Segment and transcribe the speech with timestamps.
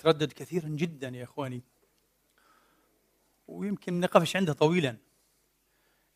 [0.00, 1.62] بتردد كثيرا جدا يا إخواني.
[3.48, 4.96] ويمكن نقفش عندها طويلا.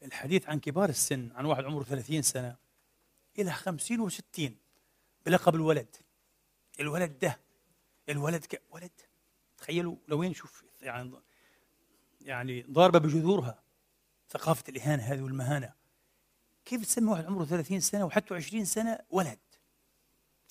[0.03, 2.57] الحديث عن كبار السن عن واحد عمره 30 سنة
[3.39, 4.51] إلى 50 و60
[5.27, 5.97] بلقب الولد.
[6.81, 7.41] الولد ده
[8.09, 8.63] الولد ك...
[8.71, 8.91] ولد.
[9.59, 11.13] تخيلوا لوين شوف يعني
[12.21, 13.63] يعني ضاربة بجذورها
[14.31, 15.73] ثقافة الإهانة هذه والمهانة.
[16.65, 19.39] كيف تسمي واحد عمره 30 سنة وحتى 20 سنة ولد؟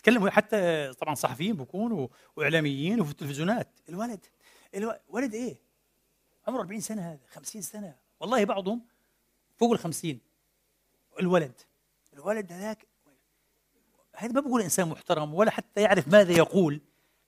[0.04, 3.80] تكلموا حتى طبعا صحفيين بكونوا وإعلاميين وفي التلفزيونات.
[3.90, 4.26] الولد
[4.76, 5.58] الولد ولد إيه؟
[6.48, 7.96] عمره 40 سنة هذا 50 سنة.
[8.20, 8.86] والله بعضهم
[9.58, 10.20] فوق ال 50
[11.20, 11.62] الولد
[12.14, 12.88] الولد هذاك
[14.16, 16.82] هذا ما بقول إنسان محترم ولا حتى يعرف ماذا يقول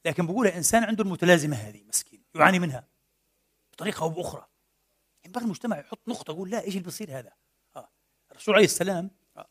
[0.06, 2.88] لكن بقول إنسان عنده المتلازمة هذه مسكين يعاني منها
[3.74, 4.48] بطريقة أو بأخرى.
[5.26, 7.32] ينبغي المجتمع يحط نقطة يقول لا إيش اللي بيصير هذا؟
[7.76, 7.90] آه.
[8.32, 9.48] الرسول عليه السلام آه.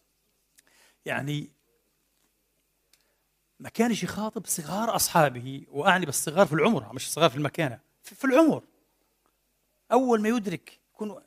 [1.04, 1.50] يعني
[3.60, 8.64] ما كانش يخاطب صغار أصحابه وأعني بالصغار في العمر مش الصغار في المكانة في العمر.
[9.92, 11.22] أول ما يدرك يكون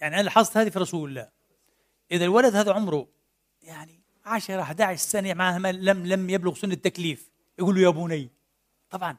[0.00, 1.30] يعني أنا لاحظت هذه في رسول الله.
[2.10, 3.08] إذا الولد هذا عمره
[3.62, 7.30] يعني 10 11 سنة معه لم لم يبلغ سن التكليف.
[7.58, 8.30] يقول له يا بني.
[8.90, 9.16] طبعا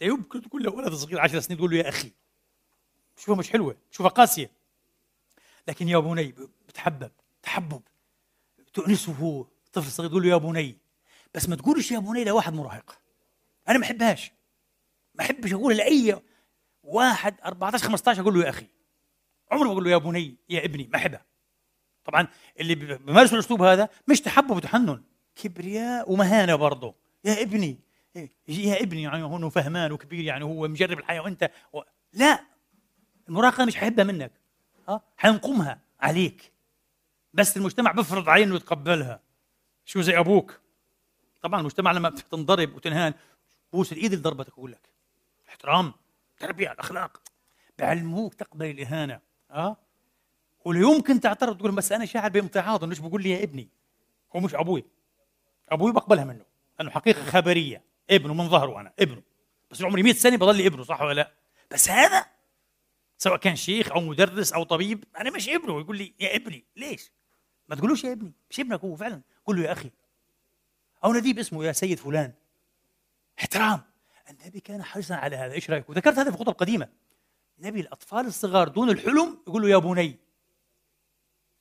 [0.00, 2.12] لا يمكن تقول له ولد صغير 10 سنين تقول له يا أخي.
[3.16, 4.50] شوفها مش حلوة شوفها قاسية.
[5.68, 6.34] لكن يا بني
[6.68, 7.10] بتحبب
[7.42, 7.82] تحبب.
[8.74, 10.78] تؤنسه هو طفل صغير تقول له يا بني.
[11.34, 12.98] بس ما تقولش يا بني لواحد مراهق.
[13.68, 14.32] أنا ما أحبهاش.
[15.14, 16.20] ما أحبش أقول لاي
[16.82, 18.66] واحد 14 15 أقول له يا أخي.
[19.50, 21.24] عمري ما أقول له يا بني يا ابني ما أحبها.
[22.04, 22.28] طبعا
[22.60, 25.02] اللي بيمارسوا الأسلوب هذا مش تحبب وتحنن.
[25.34, 26.94] كبرياء ومهانة برضه.
[27.24, 27.78] يا ابني
[28.48, 31.80] يا ابني يعني هو فهمان وكبير يعني هو مجرب الحياة وأنت و...
[32.12, 32.44] لا
[33.28, 34.32] المراهقة مش حيحبها منك.
[34.88, 36.52] ها حينقمها عليك.
[37.32, 39.20] بس المجتمع بيفرض عليه انه يتقبلها
[39.84, 40.60] شو زي أبوك.
[41.42, 43.14] طبعا المجتمع لما تنضرب وتنهان
[43.72, 44.88] بوس الإيد اللي ضربتك أقول لك
[45.48, 45.92] احترام
[46.38, 47.22] تربية الأخلاق.
[47.78, 49.76] بعلموك تقبل الإهانة آه؟
[50.64, 53.68] ولا يمكن تعترض تقول بس أنا شاعر بامتعاض مش بقول لي يا ابني.
[54.36, 54.84] هو مش أبوي.
[55.68, 56.44] أبوي بقبلها منه
[56.78, 57.82] لأنه حقيقة خبرية.
[58.10, 59.22] ابنه من ظهره أنا ابنه.
[59.70, 61.32] بس عمري 100 سنة بضل ابنه صح ولا لا؟
[61.70, 62.26] بس هذا
[63.18, 67.12] سواء كان شيخ أو مدرس أو طبيب أنا مش ابنه يقول لي يا ابني ليش؟
[67.68, 69.20] ما تقولوش يا ابني مش ابنك هو فعلا.
[69.46, 69.90] قول له يا أخي
[71.04, 72.32] أو نديه باسمه يا سيد فلان.
[73.40, 73.80] احترام.
[74.30, 75.52] النبي كان حريصا على هذا.
[75.52, 76.88] إيش رأيك؟ وذكرت هذا في خطب قديمه
[77.58, 80.16] نبي الأطفال الصغار دون الحلم يقول له يا بني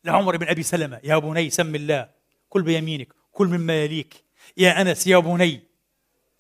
[0.04, 2.10] لعمر بن أبي سلمة يا بني سم الله
[2.50, 4.24] كل بيمينك كل مما يليك.
[4.58, 5.64] يا أنس يا بني.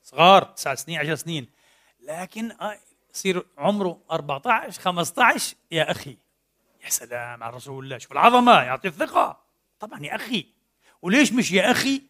[0.03, 1.47] صغار تسع سنين عشر سنين.
[1.99, 2.51] لكن
[3.13, 6.17] يصير عمره 14 15 يا أخي.
[6.83, 7.97] يا سلام على رسول الله.
[7.97, 9.43] شوف العظمة يعطي الثقة.
[9.79, 10.45] طبعا يا أخي.
[11.01, 12.01] وليش مش يا أخي؟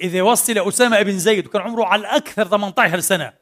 [0.00, 3.32] إذا وصل أسامة بن زيد وكان عمره على الأكثر 18 سنة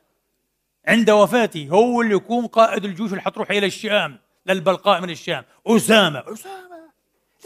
[0.88, 5.44] عند وفاته هو اللي يكون قائد الجيوش اللي حتروح إلى الشام للبلقاء من الشام.
[5.66, 6.32] أسامة.
[6.32, 6.76] أسامة.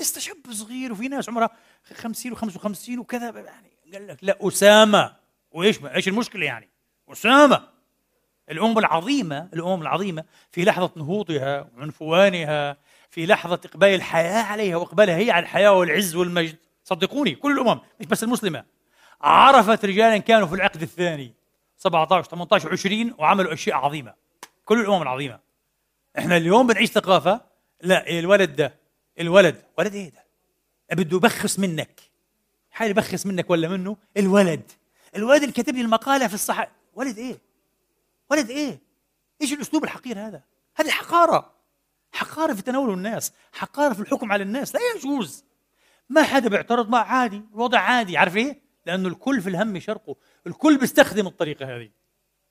[0.01, 1.51] لسه شاب صغير وفي ناس عمرها
[1.95, 5.13] 50 و55 وكذا يعني قال لك لا أسامة.
[5.53, 6.69] وإيش إيش المشكلة يعني؟
[7.09, 7.69] أسامة.
[8.51, 12.77] الأمم العظيمة الأمم العظيمة في لحظة نهوضها وعنفوانها
[13.11, 16.57] في لحظة إقبال الحياة عليها وإقبالها هي على الحياة والعز والمجد.
[16.85, 18.65] صدقوني كل الأمم مش بس المسلمة.
[19.21, 21.35] عرفت رجالا كانوا في العقد الثاني
[21.77, 24.15] 17 18 20 وعملوا أشياء عظيمة.
[24.65, 25.41] كل الأمم العظيمة.
[26.19, 27.41] إحنا اليوم بنعيش ثقافة
[27.83, 28.75] لا الولد ده
[29.21, 30.25] الولد ولد إيه ده؟
[30.93, 32.01] بده يبخس منك.
[32.71, 34.73] حال يبخس منك ولا منه؟ الولد.
[35.17, 37.39] الولد اللي كاتب لي المقالة في الصحة ولد إيه؟
[38.31, 38.81] ولد إيه؟
[39.43, 40.43] إيش الأسلوب الحقير هذا؟
[40.77, 41.53] هذه حقارة.
[42.13, 44.75] حقارة في تناول الناس حقارة في الحكم على الناس.
[44.75, 45.45] لا يجوز.
[46.09, 48.17] ما حدا بيعترض ما عادي الوضع عادي.
[48.17, 51.91] عارف إيه؟ لأنه الكل في الهم شرقه الكل بيستخدم الطريقة هذه.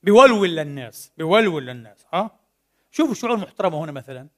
[0.03, 2.39] بيولول للناس بيولول للناس ها؟
[2.91, 4.29] شوفوا الشعوب المحترمة هنا مثلا.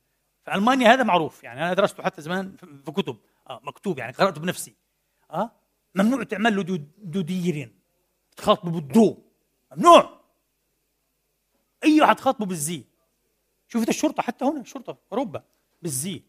[0.46, 2.56] في ألمانيا هذا معروف يعني أنا درسته حتى زمان
[2.86, 3.18] في كتب.
[3.50, 4.76] آه مكتوب يعني قرأته بنفسي.
[5.32, 5.52] آه؟
[5.96, 6.64] ممنوع تعمل له
[6.98, 7.72] دودير
[8.38, 9.18] تخاطبه بالدو
[9.72, 10.22] ممنوع!
[11.84, 12.86] أي واحد تخاطبه بالزي.
[13.68, 15.44] شوفت الشرطة حتى هنا؟ الشرطة أوروبا.
[15.82, 16.24] بالزي.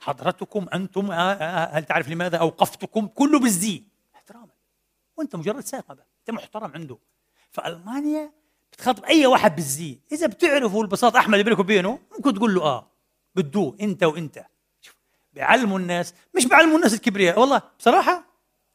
[0.00, 3.82] حضرتكم أنتم آه، آه، آه، هل تعرف لماذا أوقفتكم؟ كله بالزي.
[5.16, 6.98] وانت مجرد سائق انت محترم عنده.
[7.50, 8.32] فألمانيا
[8.72, 9.98] بتخاطب أي واحد بالزي.
[10.12, 12.90] إذا بتعرفوا البساطه أحمد بينك وبينه ممكن تقول له آه
[13.34, 14.46] بدو أنت وأنت.
[14.80, 14.96] شوف
[15.32, 17.40] بيعلموا الناس مش بيعلموا الناس الكبرياء.
[17.40, 18.24] والله بصراحة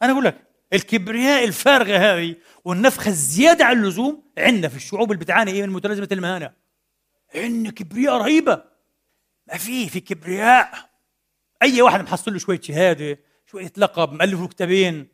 [0.01, 5.51] أنا أقول لك الكبرياء الفارغة هذه والنفخة الزيادة عن اللزوم عندنا في الشعوب اللي بتعاني
[5.51, 6.53] إيه من متلازمة المهانة.
[7.35, 8.63] عندنا كبرياء رهيبة.
[9.47, 10.89] ما في في كبرياء.
[11.61, 15.07] أي واحد محصل له شوية شهادة شوية لقب مؤلف له كتابين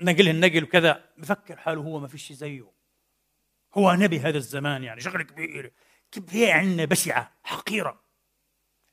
[0.00, 1.04] نقل وكذا.
[1.18, 2.70] بفكر حاله هو ما فيش زيه.
[3.74, 5.70] هو نبي هذا الزمان يعني شغله كبيره
[6.12, 8.00] كبرياء عندنا بشعة حقيرة.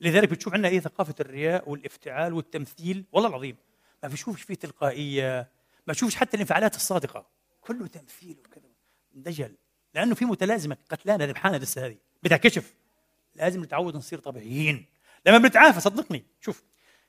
[0.00, 3.04] لذلك بتشوف عندنا إيه ثقافة الرياء والإفتعال والتمثيل.
[3.12, 3.56] والله العظيم
[4.02, 5.50] ما بشوفش فيه تلقائية
[5.86, 7.26] ما بشوفش حتى الانفعالات الصادقة.
[7.60, 8.68] كله تمثيل وكذا.
[9.12, 9.54] دجل.
[9.94, 11.96] لأنه في متلازمة قتلانه ذبحانه لسه هذه.
[12.22, 12.74] بدها كشف
[13.34, 14.86] لازم نتعود نصير طبيعيين.
[15.26, 16.24] لما بنتعافى صدقني.
[16.40, 16.62] شوف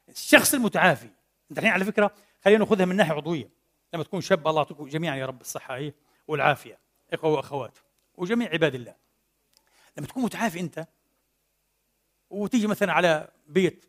[0.09, 1.09] الشخص المتعافي.
[1.51, 3.58] انت الحين على فكرة خلينا ناخذها من ناحية عضوية.
[3.93, 5.93] لما تكون شاب الله يعطيكم جميعا يا رب الصحة هي
[6.27, 6.79] والعافية.
[7.13, 7.77] إخوة وأخوات
[8.17, 8.95] وجميع عباد الله.
[9.97, 10.87] لما تكون متعافي أنت
[12.29, 13.85] وتيجي مثلا على بيت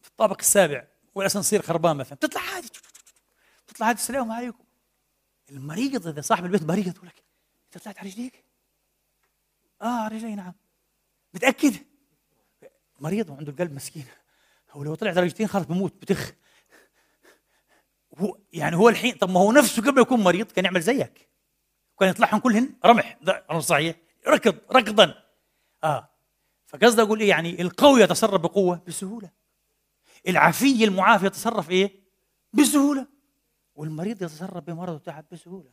[0.00, 2.68] في الطابق السابع والأسانسير خربان مثلا تطلع عادي
[3.66, 4.64] تطلع عادي السلام عليكم.
[5.50, 7.22] المريض إذا صاحب البيت مريض يقول لك
[7.66, 8.44] أنت طلعت على رجليك؟
[9.82, 10.52] آه على رجلي نعم.
[11.34, 11.74] متأكد؟
[13.00, 14.06] مريض وعنده القلب مسكين.
[14.70, 16.32] هو لو طلع درجتين خلاص بموت بتخ.
[18.20, 21.28] هو يعني هو الحين طب ما هو نفسه قبل يكون مريض كان يعمل زيك.
[22.00, 23.18] كان يطلعهم كلهن؟ رمح.
[23.28, 23.96] رمح صحيح.
[24.28, 25.14] ركض ركضا.
[25.84, 26.10] آه.
[26.66, 29.30] فقصدي أقول إيه يعني القوي يتصرف بقوة؟ بسهولة.
[30.28, 32.00] العافي المعافي يتصرف إيه؟
[32.52, 33.06] بسهولة.
[33.74, 35.70] والمريض يتصرف بمرض وتعب بسهولة.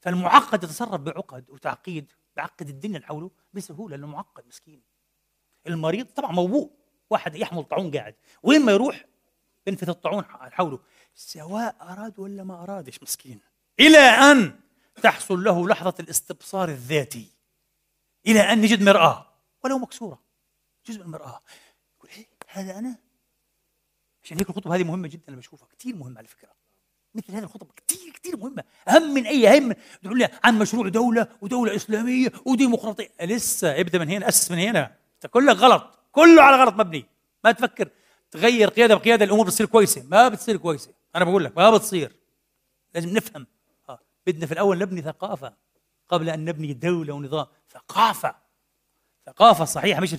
[0.00, 3.96] فالمعقد يتصرف بعقد وتعقيد بعقد الدنيا اللي حوله بسهولة.
[3.96, 4.82] لأنه معقد مسكين.
[5.66, 6.70] المريض طبعا موبوء.
[7.10, 8.14] واحد يحمل طاعون قاعد.
[8.42, 9.04] وين ما يروح
[9.66, 10.78] ينفث الطاعون حوله.
[11.14, 13.40] سواء أراد ولا ما ارادش مسكين؟
[13.80, 14.60] إلى أن
[15.02, 17.28] تحصل له لحظة الاستبصار الذاتي.
[18.26, 19.26] إلى أن يجد مرآة.
[19.64, 20.20] ولو مكسورة.
[20.86, 21.40] جزء من المرآة.
[21.96, 22.96] يقول إيه هذا أنا؟
[24.24, 26.50] عشان هيك الخطبة هذه مهمة جدا أنا بشوفها كثير مهمة على فكرة.
[27.14, 28.64] مثل هذه الخطب كثير كثير مهمة.
[28.88, 33.08] أهم من أي هم تقول لي عن مشروع دولة ودولة إسلامية وديمقراطية.
[33.20, 34.96] لسه ابدأ من هنا أسس من هنا.
[35.14, 35.98] أنت كلك غلط.
[36.12, 37.06] كله على غلط مبني.
[37.44, 37.90] ما تفكر.
[38.30, 40.02] تغير قيادة بقياده الأمور بتصير كويسة.
[40.02, 41.03] ما بتصير كويسة.
[41.14, 42.16] أنا بقول لك ما بتصير.
[42.94, 43.46] لازم نفهم.
[43.88, 43.98] آه.
[44.26, 45.54] بدنا في الأول نبني ثقافة
[46.08, 47.46] قبل أن نبني دولة ونظام.
[47.70, 48.34] ثقافة.
[49.26, 50.16] ثقافة صحيحة مش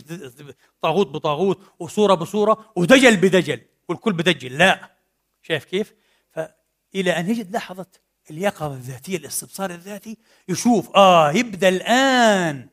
[0.82, 4.58] طاغوت بطاغوت وصورة بصورة ودجل بدجل والكل بدجل.
[4.58, 4.96] لا.
[5.42, 5.94] شايف كيف؟
[6.32, 7.88] فإلى أن يجد لحظة
[8.32, 12.70] اليقظة الذاتية الاستبصار الذاتي يشوف آه يبدأ الآن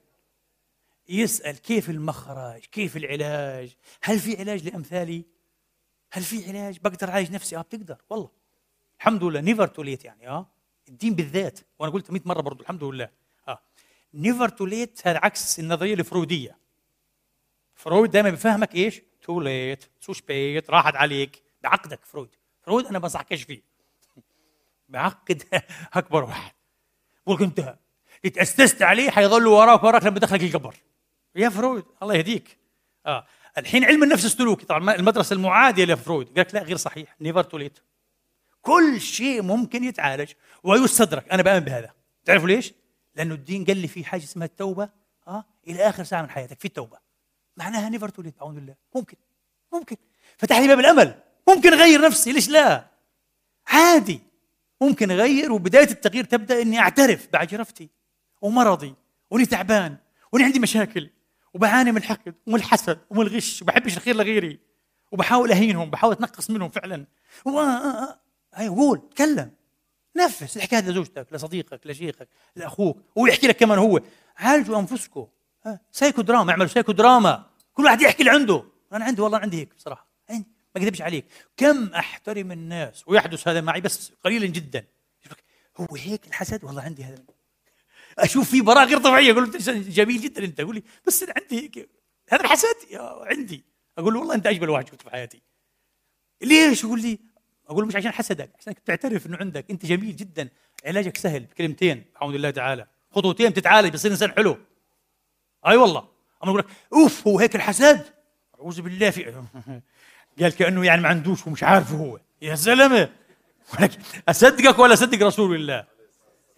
[1.08, 5.24] يسأل كيف المخرج كيف العلاج؟ هل في علاج لأمثالي؟
[6.14, 7.96] هل في علاج؟ بقدر أعالج نفسي؟ آه بتقدر.
[8.10, 8.30] والله.
[8.98, 9.40] الحمد لله.
[9.40, 10.46] نيفر تو ليت يعني آه.
[10.88, 11.60] الدين بالذات.
[11.78, 13.10] وأنا قلت 100 مرة برضو الحمد لله.
[13.48, 13.58] آه.
[14.14, 16.58] never too late هذا عكس النظرية الفرويدية.
[17.74, 21.42] فرويد دائما بيفهمك إيش؟ too late سوسبيت راحت عليك.
[21.62, 22.36] بعقدك فرويد.
[22.62, 23.62] فرويد أنا بنصحكش فيه.
[24.88, 25.42] بعقد
[25.94, 26.52] أكبر واحد.
[27.26, 27.76] بقول أنت
[28.24, 30.74] اتأسست عليه حيضل وراك وراك لما دخلك القبر.
[31.36, 32.58] يا فرويد الله يهديك.
[33.06, 33.26] آه.
[33.58, 34.66] الحين علم النفس السلوكي.
[34.66, 36.26] طبعا المدرسة المعادية لفرويد.
[36.26, 37.16] قال لك لا غير صحيح.
[37.20, 37.78] never too late
[38.62, 40.32] كل شيء ممكن يتعالج
[40.62, 41.28] ويستدرك.
[41.32, 41.90] أنا بآمن بهذا.
[42.24, 42.72] تعرفوا ليش؟
[43.14, 44.88] لأنه الدين قال لي في حاجة اسمها التوبة
[45.28, 46.58] آه إلى آخر ساعة من حياتك.
[46.60, 46.98] في التوبة.
[47.56, 48.74] معناها never too late أعوذ بالله.
[48.94, 49.16] ممكن.
[49.72, 49.96] ممكن.
[50.38, 51.14] فتح لي باب الأمل.
[51.48, 52.32] ممكن أغير نفسي.
[52.32, 52.86] ليش لا؟
[53.66, 54.20] عادي.
[54.80, 55.52] ممكن أغير.
[55.52, 57.88] وبداية التغيير تبدأ إني أعترف بعجرفتي
[58.40, 58.94] ومرضي.
[59.30, 59.96] واني تعبان.
[60.32, 61.10] واني عندي مشاكل.
[61.54, 64.58] وبعاني من الحقد ومن الحسد ومن الغش وبحبش الخير لغيري.
[65.12, 67.06] وبحاول أهينهم بحاول أتنقص منهم فعلا.
[67.44, 67.58] و...
[68.54, 69.50] هاي قول تكلم.
[70.16, 72.98] نفس الحكاية لزوجتك لصديقك لشيخك لأخوك.
[73.16, 74.00] ويحكي لك كمان هو.
[74.36, 75.26] عالجوا أنفسكم.
[75.92, 77.46] سايكو دراما اعملوا سايكو دراما.
[77.74, 78.64] كل واحد يحكي اللي عنده.
[78.92, 80.06] أنا عندي والله عندي هيك بصراحة.
[80.30, 81.26] عندي ما أكذبش عليك.
[81.56, 84.84] كم أحترم الناس؟ ويحدث هذا معي بس قليلا جدا.
[85.76, 87.24] هو هيك الحسد؟ والله عندي هذا.
[88.18, 89.32] أشوف فيه براءة غير طبيعية.
[89.32, 90.60] أقول له جميل جدا أنت.
[90.60, 91.88] أقول لي بس عندي
[92.28, 92.76] هذا الحسد.
[93.22, 93.64] عندي.
[93.98, 95.42] أقول له والله أنت أجمل واحد شفته في حياتي.
[96.42, 97.18] ليش؟ يقول لي
[97.68, 99.64] أقول له مش عشان حسدك عشان تعترف إنه عندك.
[99.70, 100.48] أنت جميل جدا.
[100.86, 102.04] علاجك سهل بكلمتين.
[102.14, 102.86] بحمد الله تعالى.
[103.10, 104.58] خطوتين بتتعالج بتصير إنسان حلو.
[105.66, 106.00] أي والله.
[106.42, 108.04] أما أقول لك أوف هو هيك الحسد؟
[108.60, 109.44] أعوذ بالله في
[110.40, 112.20] قال كأنه يعني ما عندوش ومش عارفه هو.
[112.42, 113.08] يا زلمه
[114.28, 115.84] أصدقك ولا أصدق رسول الله؟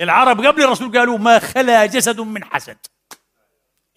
[0.01, 2.79] العرب قبل الرسول قالوا ما خلا جسد من حسد.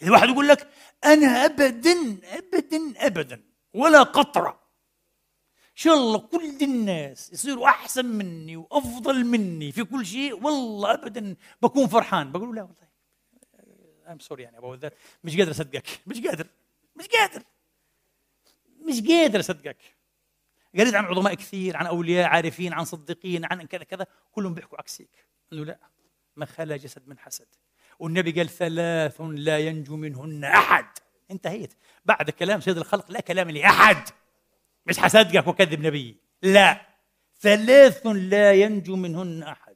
[0.01, 0.70] إذا واحد يقول لك
[1.06, 4.50] أنا ابدا ابدا ابدا ولا قطرة.
[5.66, 11.36] إن شاء الله كل الناس يصيروا أحسن مني وأفضل مني في كل شيء والله ابدا
[11.62, 12.32] بكون فرحان.
[12.32, 12.88] بقول لا والله.
[14.12, 16.01] ام سوري يعني أبو ذات مش قادر أصدقك.
[16.08, 16.48] مش قادر.
[16.96, 17.44] مش قادر.
[18.80, 19.77] مش قادر أصدقك.
[20.77, 24.06] قريت عن عظماء كثير عن أولياء عارفين عن صديقين عن كذا كذا.
[24.32, 25.80] كلهم بيحكوا عكسيك انه لا
[26.36, 27.48] ما خلا جسد من حسد.
[28.00, 30.86] والنبي قال ثلاث لا ينجو منهن أحد.
[31.32, 31.74] انتهيت.
[32.06, 34.10] بعد كلام سيد الخلق لا كلام لأحد.
[34.86, 36.18] مش حصدقك وكذب نبي.
[36.42, 36.82] لا.
[37.39, 39.75] ثلاث لا ينجو منهن أحد.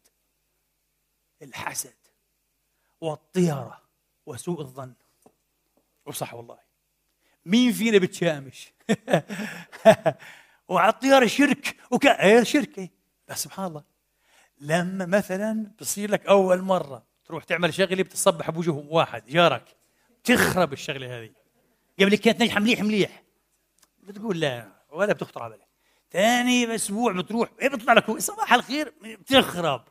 [1.41, 1.95] الحسد
[3.01, 3.81] والطيرة
[4.25, 4.93] وسوء الظن.
[6.05, 6.59] وصح والله.
[7.45, 8.73] مين فينا بتشامش؟
[10.67, 11.75] وعلى الطيارة شرك.
[11.91, 12.77] وك إيه شرك.
[12.77, 12.91] إيه.
[13.27, 13.90] بس سبحان الله.
[14.61, 19.75] لما مثلا بصير لك أول مرة تروح تعمل شغلة بتصبح بوجه واحد جارك
[20.23, 21.29] تخرب الشغلة هذه.
[21.99, 23.23] قبل كانت ناجحة مليح مليح.
[24.03, 25.67] بتقول لا ولا بتخطر على بالك.
[26.11, 29.83] ثاني أسبوع بتروح إيه بيطلع لك صباح الخير بتخرب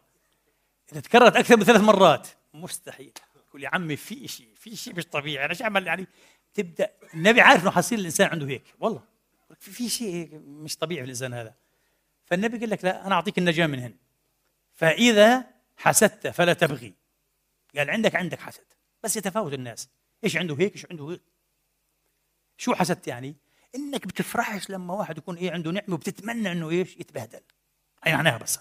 [0.92, 3.12] إذا تكررت أكثر من ثلاث مرات مستحيل.
[3.48, 6.06] تقول يا عمي في شيء في شيء مش طبيعي أنا شو أعمل؟ يعني
[6.54, 8.74] تبدأ النبي عارف إنه حصير الإنسان عنده هيك.
[8.80, 9.02] والله.
[9.60, 11.54] في, في شيء مش طبيعي في الإنسان هذا.
[12.24, 13.94] فالنبي قال لك لا أنا أعطيك النجاة منهن
[14.80, 15.44] فإذا
[15.76, 16.94] حسدت فلا تبغي.
[17.76, 18.64] قال عندك عندك حسد.
[19.02, 19.88] بس يتفاوت الناس.
[20.24, 21.22] إيش عنده هيك إيش عنده هيك.
[22.56, 23.36] شو حسدت يعني؟
[23.74, 27.40] إنك بتفرحش لما واحد يكون إيه عنده نعمة وبتتمنى إنه إيش؟ يتبهدل.
[28.04, 28.58] هي معناها بس؟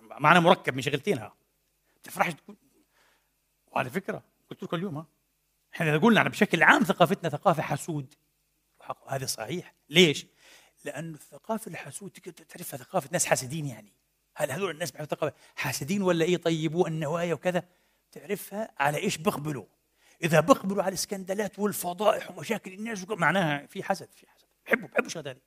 [0.00, 1.36] معنى مركب من شغلتينها
[2.02, 2.56] بتفرحش تكون
[3.66, 5.06] وعلى فكرة قلت لكم اليوم ها.
[5.74, 8.14] إحنا إذا قلنا بشكل عام ثقافتنا ثقافة حسود.
[9.08, 9.74] هذا صحيح.
[9.88, 10.26] ليش؟
[10.84, 13.92] لأنه الثقافه الحسود تعرفها ثقافة ناس حاسدين يعني.
[14.38, 14.92] هل هذول الناس
[15.56, 17.62] حاسدين ولا إيه؟ طيبوا النوايا وكذا.
[18.12, 19.64] تعرفها على إيش بيقبلوا
[20.22, 24.46] إذا بيقبلوا على الاسكندالات والفضائح ومشاكل الناس معناها في حسد في حسد.
[24.66, 25.42] بحبوا بحبوا الشغلات هذه.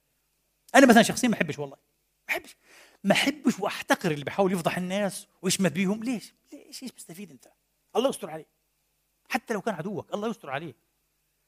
[0.76, 1.76] أنا مثلا شخصيا ما بحبش والله.
[1.76, 2.56] ما بحبش
[3.04, 6.04] ما بحبش وأحتقر اللي بحاول يفضح الناس ويشمت بيهم.
[6.04, 7.48] ليش؟ ليش؟ إيش بتستفيد أنت؟
[7.96, 8.48] الله يستر عليه
[9.30, 10.76] حتى لو كان عدوك الله يستر عليه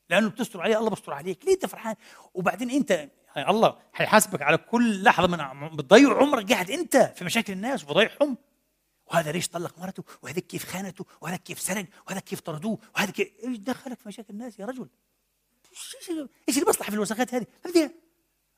[0.10, 1.46] لأنه بتستر عليه الله بيستر عليك.
[1.46, 1.96] ليه أنت فرحان؟
[2.34, 6.52] وبعدين أنت الله حيحاسبك على كل لحظة من بتضيع عمرك.
[6.52, 8.38] قاعد أنت في مشاكل الناس وبضيعهم
[9.08, 13.28] وهذا ليش طلق مرته؟ وهذا كيف خانته؟ وهذا كيف سرق؟ وهذا كيف طردوه؟ وهذا كيف
[13.44, 14.88] إيش دخلك في مشاكل الناس يا رجل؟
[15.72, 16.12] إيش
[16.50, 17.46] إيش المصلحة في الوسخات هذه؟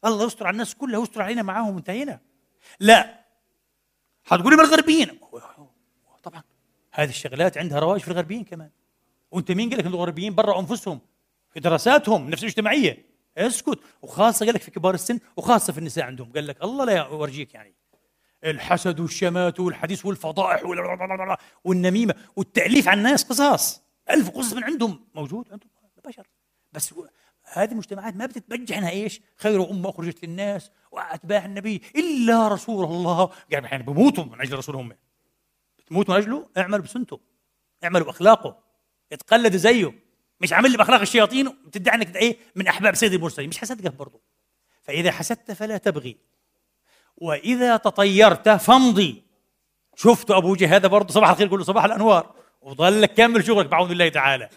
[0.04, 2.20] ما الله يستر على الناس كلها ويستر علينا معاهم وانتهينا.
[2.80, 3.26] لا.
[4.24, 5.20] حتقولي من الغربيين؟
[6.24, 6.44] طبعا.
[6.92, 8.70] هذه الشغلات عندها رواج في الغربيين كمان.
[9.32, 11.00] وانت مين قال لك الغربيين برا أنفسهم؟
[11.54, 13.15] في دراساتهم نفس الاجتماعية.
[13.38, 16.32] اسكت وخاصة قال لك في كبار السن وخاصة في النساء عندهم.
[16.32, 17.76] قال لك الله لا يورجيك يعني.
[18.44, 20.64] الحسد والشمات والحديث والفضائح
[21.64, 25.08] والنميمة والتأليف على الناس قصص ألف قصص من عندهم.
[25.16, 25.70] موجود عندهم
[26.06, 26.28] بشر
[26.74, 26.94] بس
[27.54, 33.30] هذه المجتمعات ما بتتبجح إنها إيش؟ خير أمة أخرجت للناس وأتباع النبي إلا رسول الله.
[33.50, 34.96] يعني أحيانا بموتوا من أجل رسول هم
[35.80, 37.20] بتموتوا من أجله؟ اعملوا بسنته.
[37.84, 38.58] اعملوا بأخلاقه.
[39.12, 40.05] اتقلدوا زيه.
[40.42, 43.50] مش عامل لي بأخلاق الشياطين وبتدعي إنك إيه من أحباب سيد المرسلين.
[43.50, 44.22] مش حسدك برضه
[44.84, 46.18] فإذا حسدت فلا تبغي.
[47.18, 49.24] وإذا تطيرت فامضي.
[49.96, 52.36] شفت أبو جهل هذا برضه صباح الخير يقول له صباح الأنوار.
[52.62, 54.50] وظلك كمل شغلك بعون الله تعالى.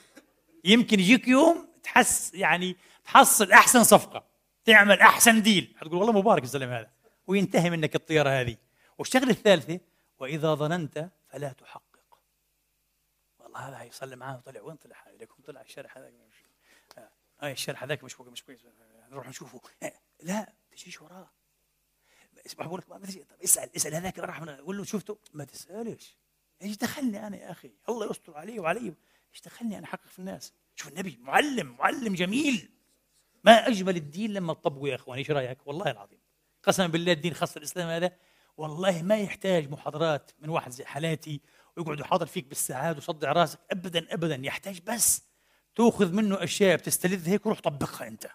[0.65, 4.25] يمكن يجيك يوم تحس يعني تحصل أحسن صفقة.
[4.65, 5.75] تعمل أحسن ديل.
[5.77, 6.91] حتقول والله مبارك الزلمه هذا.
[7.27, 8.57] وينتهي منك الطيارة هذه.
[8.99, 9.81] والشغلة الثالثة
[10.19, 11.83] وإذا ظننت فلا تحقق.
[13.39, 16.13] والله هذا هيصلي معاه وطلع وين طلع؟ لكم طلع الشرح هذاك
[17.41, 18.61] هاي آه الشرح هذاك مش مش كويس.
[19.11, 19.61] نروح نشوفه.
[20.23, 21.31] لا تجيش وراه.
[22.59, 25.19] بقول لك ما طب اسأل اسأل هذاك راح قول له شفته.
[25.35, 26.17] ما تسألش.
[26.63, 28.95] إيش دخلني أنا يا أخي؟ الله يستر علي وعلي.
[29.35, 32.71] إيش دخلني أنا أحقق في الناس؟ شوف النبي معلم معلم جميل.
[33.45, 35.19] ما أجمل الدين لما تطبقوا يا إخوان.
[35.19, 36.21] إيش رأيك؟ والله العظيم.
[36.63, 38.17] قسما بالله الدين خاص الاسلام هذا
[38.57, 41.41] والله ما يحتاج محاضرات من واحد زي حالاتي
[41.79, 43.59] ويقعد يحاضر فيك بالساعات ويصدع راسك.
[43.71, 45.23] ابدا ابدا يحتاج بس
[45.75, 48.27] تأخذ منه أشياء بتستلذ هيك وروح طبقها أنت.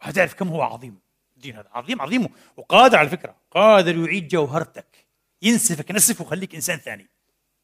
[0.00, 0.98] وحتعرف كم هو عظيم.
[1.36, 3.36] الدين هذا عظيم عظيم وقادر على فكرة.
[3.50, 5.06] قادر يعيد جوهرتك.
[5.42, 7.06] ينسفك نسف ويخليك إنسان ثاني.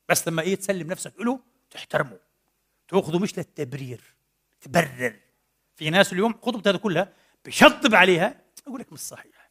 [0.08, 1.40] بس لما إيه تسلم نفسك له
[1.70, 2.18] تحترمه.
[2.88, 4.00] تأخذه مش للتبرير.
[4.60, 5.16] تبرر.
[5.76, 7.12] في ناس اليوم خطبة هذا كلها
[7.44, 9.41] بشطب عليها يقول لك مش صحيح.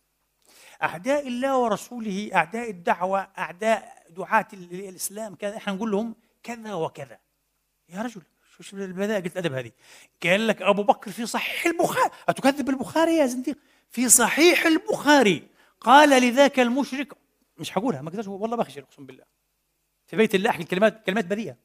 [0.84, 7.20] أعداء الله ورسوله أعداء الدعوة أعداء دعاة الإسلام كذا إحنا نقول لهم كذا وكذا.
[7.90, 8.22] يا رجل
[8.62, 9.72] شو البذاء قلت أدب هذه.
[10.24, 12.12] قال لك أبو بكر في صحيح البخاري.
[12.30, 13.58] أتكذب البخاري يا زنديق؟
[13.90, 15.48] في صحيح البخاري.
[15.80, 17.14] قال لذاك المشرك
[17.58, 19.24] مش حقولها ما قدرش والله بخجل أقسم بالله.
[20.08, 21.58] في بيت الله أحكي الكلمات كلمات بريئه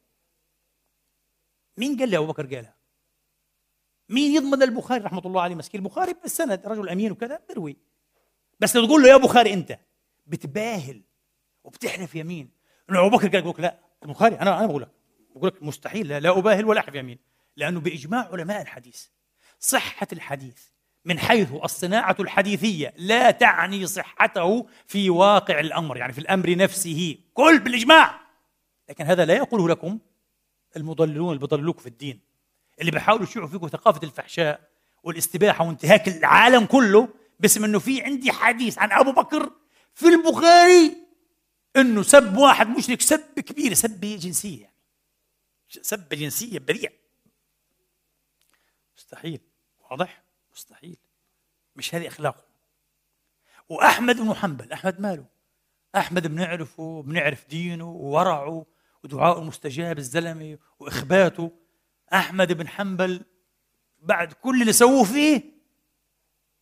[1.76, 2.76] مين قال لي أبو بكر قالها؟
[4.08, 7.76] مين يضمن البخاري رحمة الله عليه؟ مسكين البخاري بالسند رجل أمين وكذا بروي
[8.60, 9.78] بس لو تقول له يا بخاري أنت
[10.26, 11.02] بتباهل
[11.64, 12.50] وبتحلف يمين
[12.90, 14.90] إنه أبو بكر قال لك لا البخاري أنا أنا بقول لك
[15.36, 17.18] بقول لك مستحيل لا, لا أباهل ولا أحلف يمين
[17.56, 19.06] لأنه بإجماع علماء الحديث
[19.58, 20.58] صحة الحديث
[21.04, 27.58] من حيث الصناعة الحديثية لا تعني صحته في واقع الأمر يعني في الأمر نفسه كل
[27.58, 28.20] بالإجماع.
[28.88, 29.98] لكن هذا لا يقوله لكم
[30.76, 32.20] المضللون اللي بيضللوك في الدين
[32.80, 34.60] اللي بيحاولوا يشيعوا فيكم ثقافة الفحشاء
[35.02, 37.08] والاستباحة وانتهاك العالم كله
[37.40, 39.52] باسم إنه في عندي حديث عن أبو بكر
[39.94, 40.96] في البخاري
[41.76, 44.76] إنه سب واحد مشرك سب كبير سب جنسية يعني.
[45.68, 46.90] سبه جنسية بذيع
[48.96, 49.40] مستحيل.
[49.90, 50.22] واضح؟
[50.54, 50.96] مستحيل.
[51.76, 52.44] مش هذه أخلاقه.
[53.68, 55.26] وأحمد بن حنبل أحمد ماله؟
[55.96, 58.66] أحمد بنعرفه بنعرف دينه وورعه
[59.04, 61.52] ودعاءه المستجاب الزلمة وإخباته.
[62.14, 63.24] أحمد بن حنبل
[63.98, 65.55] بعد كل اللي سووه فيه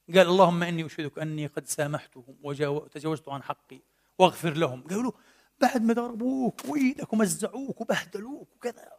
[0.08, 3.80] قال اللهم إني أشهدك أني قد سامحتهم وتجاوزت عن حقي
[4.18, 4.82] واغفر لهم.
[4.88, 5.12] قالوا
[5.60, 8.92] بعد ما ضربوك وإيدك ومزعوك وبهدلوك وكذا.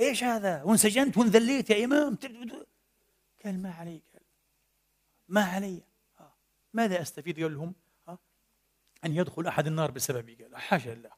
[0.00, 2.18] إيش هذا؟ وانسجنت وانذليت يا إمام.
[3.44, 4.02] قال ما علي.
[4.14, 4.22] قال
[5.28, 5.82] ما علي.
[6.72, 7.74] ماذا أستفيد؟ قال لهم
[9.04, 10.34] أن يدخل أحد النار بسببي.
[10.34, 11.10] قال حاشا لله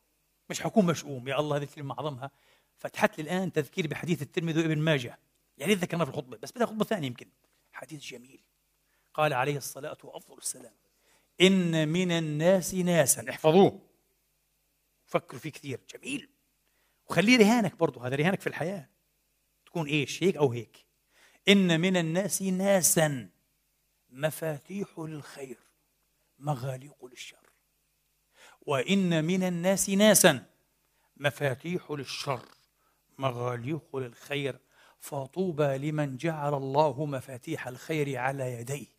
[0.50, 2.30] مش حكون مشؤوم يا الله هذه الكلمة أعظمها.
[2.78, 5.18] فتحت لي الآن تذكير بحديث الترمذي وابن ماجه.
[5.58, 7.28] يعني ذكرناه في الخطبة بس بدها خطبة ثانية يمكن.
[7.72, 8.40] حديث جميل.
[9.18, 10.72] قال عليه الصلاة وأفضل السلام.
[11.40, 13.30] إن من الناس ناسا.
[13.30, 13.80] احفظوه.
[15.06, 16.28] فكروا فيه كثير جميل.
[17.08, 18.06] وخليه رهانك برضه.
[18.06, 18.88] هذا رهانك في الحياة.
[19.66, 20.86] تكون إيش؟ هيك أو هيك.
[21.48, 23.28] إن من الناس ناسا.
[24.10, 25.58] مفاتيح للخير
[26.38, 27.50] مغاليق للشر.
[28.66, 30.44] وإن من الناس ناسا.
[31.16, 32.48] مفاتيح للشر.
[33.18, 34.58] مغاليق للخير.
[35.00, 38.97] فطوبى لمن جعل الله مفاتيح الخير على يديه.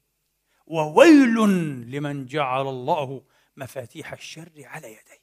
[0.69, 1.35] وويل
[1.91, 3.23] لمن جعل الله
[3.57, 5.21] مفاتيح الشر على يديه.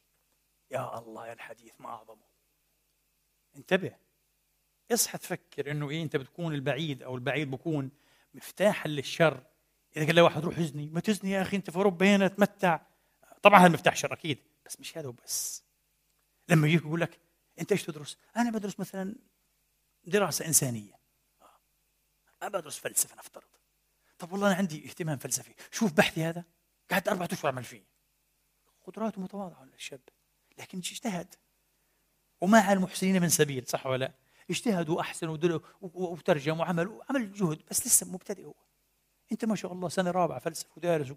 [0.71, 2.27] يا الله يا الحديث ما أعظمه.
[3.57, 3.97] انتبه.
[4.93, 7.91] اصحى تفكر إنه إيه أنت بتكون البعيد أو البعيد بكون
[8.35, 9.43] مفتاحا للشر.
[9.97, 12.81] إذا قال واحد روح ازني ما تزني يا أخي أنت في أوروبا هنا تمتع.
[13.43, 15.65] طبعا هذا مفتاح شر أكيد بس مش هذا وبس.
[16.49, 17.21] لما يجيك يقول لك
[17.61, 19.15] أنت إيش تدرس؟ أنا بدرس مثلا
[20.05, 20.99] دراسة إنسانية.
[22.43, 23.56] أنا بدرس فلسفة نفترض.
[24.19, 25.55] طب والله أنا عندي اهتمام فلسفي.
[25.71, 26.45] شوف بحثي هذا.
[26.91, 27.83] قعدت أربعة أشهر أعمل فيه.
[28.85, 30.01] قدراته متواضعة للشاب
[30.59, 31.35] لكن اجتهد؟
[32.41, 34.13] ومع المحسنين من سبيل صح ولا لا؟
[34.51, 35.39] اجتهدوا واحسنوا
[35.83, 38.55] وترجموا وعملوا عمل جهد بس لسه مبتدئ هو.
[39.33, 41.13] أنت ما شاء الله سنة رابعة فلسفة ودارس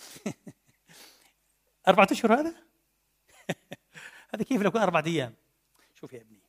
[1.88, 2.54] أربعة أشهر هذا؟
[4.34, 5.34] هذا كيف لو كان أربعة أيام؟
[5.94, 6.40] شوف يا ابني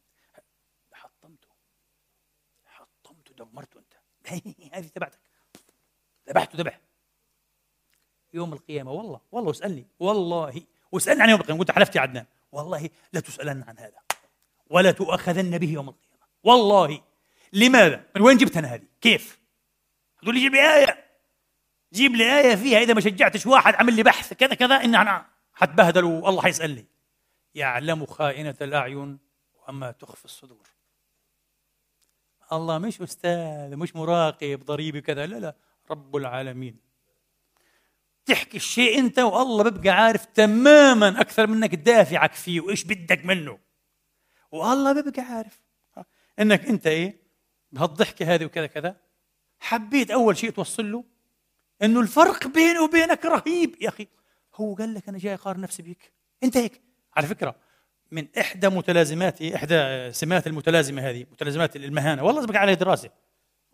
[0.94, 1.48] حطمته.
[2.66, 3.81] حطمته دمرته.
[4.74, 5.20] هذه تبعتك.
[6.30, 6.80] ذبحته ذبح
[8.34, 9.88] يوم القيامة والله والله واسألني.
[10.00, 11.60] والله واسألني عن يوم القيامة.
[11.60, 12.26] قلت حلفت يا عدنان.
[12.52, 13.98] والله لا تسألن عن هذا.
[14.70, 16.26] ولا تؤاخذن به يوم القيامة.
[16.44, 17.02] والله.
[17.54, 19.40] لماذا؟ من وين جبت أنا هذه؟ كيف؟
[20.22, 21.06] تقول لي جيب لي آية.
[21.94, 22.80] جيب لي آية فيها.
[22.80, 24.34] إذا ما شجعتش واحد عمل لي بحث.
[24.34, 24.76] كذا كذا.
[24.76, 26.86] إن أنا حتبهدل والله حيسألني.
[27.56, 29.20] يعلم خائنة الأعين
[29.68, 30.68] وما تخفي الصدور.
[32.54, 35.56] الله مش أستاذ مش مراقب ضريبي كذا لا لا
[35.92, 36.76] رب العالمين.
[38.26, 43.60] تحكي الشيء أنت والله ببقى عارف تماما أكثر منك دافعك فيه وإيش بدك منه.
[44.52, 45.62] والله ببقى عارف.
[46.40, 47.22] إنك أنت إيه
[47.72, 48.96] بهالضحكه هذه وكذا كذا
[49.60, 51.04] حبيت أول شيء توصل له
[51.82, 53.76] إنه الفرق بيني وبينك رهيب.
[53.82, 54.08] يا أخي
[54.56, 56.14] هو قال لك أنا جاي أقارن نفسي بيك.
[56.44, 56.82] أنت هيك.
[57.16, 57.56] على فكرة
[58.12, 62.24] من إحدى متلازمات إحدى سمات المتلازمة هذه متلازمات المهانة.
[62.24, 63.10] والله بقى عليها دراسة.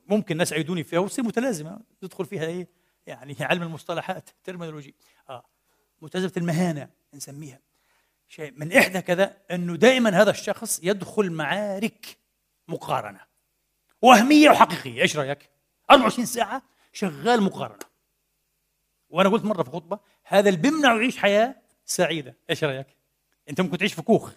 [0.08, 1.80] ممكن ناس يعيدوني فيها وتصير متلازمة.
[2.02, 2.68] تدخل فيها إيه؟
[3.08, 4.96] يعني علم المصطلحات ترمينولوجي
[5.30, 5.44] آه.
[6.02, 7.60] متلازمة المهانة نسميها.
[8.28, 12.18] شيء من إحدى كذا أنه دائما هذا الشخص يدخل معارك
[12.68, 13.20] مقارنة.
[14.02, 15.02] وهمية وحقيقية.
[15.02, 15.50] إيش رأيك؟
[15.92, 16.62] 24 ساعة
[16.94, 17.86] شغال مقارنة.
[19.10, 22.38] وأنا قلت مرة في خطبة هذا اللي بيمنعه يعيش حياة سعيدة.
[22.50, 22.88] إيش رأيك؟
[23.50, 24.34] أنت ممكن تعيش في كوخ.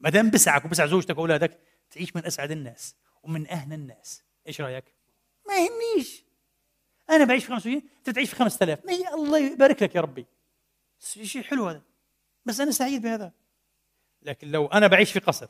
[0.00, 1.58] ما دام بسعك وبسع زوجتك وأولادك
[1.90, 4.22] تعيش من أسعد الناس ومن اهنى الناس.
[4.46, 4.94] إيش رأيك؟
[5.48, 6.24] ما يهمنيش.
[7.10, 10.26] أنا بعيش في 25 أنت تعيش في 5000 ما هي الله يبارك لك يا ربي.
[11.22, 11.82] شيء حلو هذا.
[12.44, 13.32] بس أنا سعيد بهذا.
[14.22, 15.48] لكن لو أنا بعيش في قصر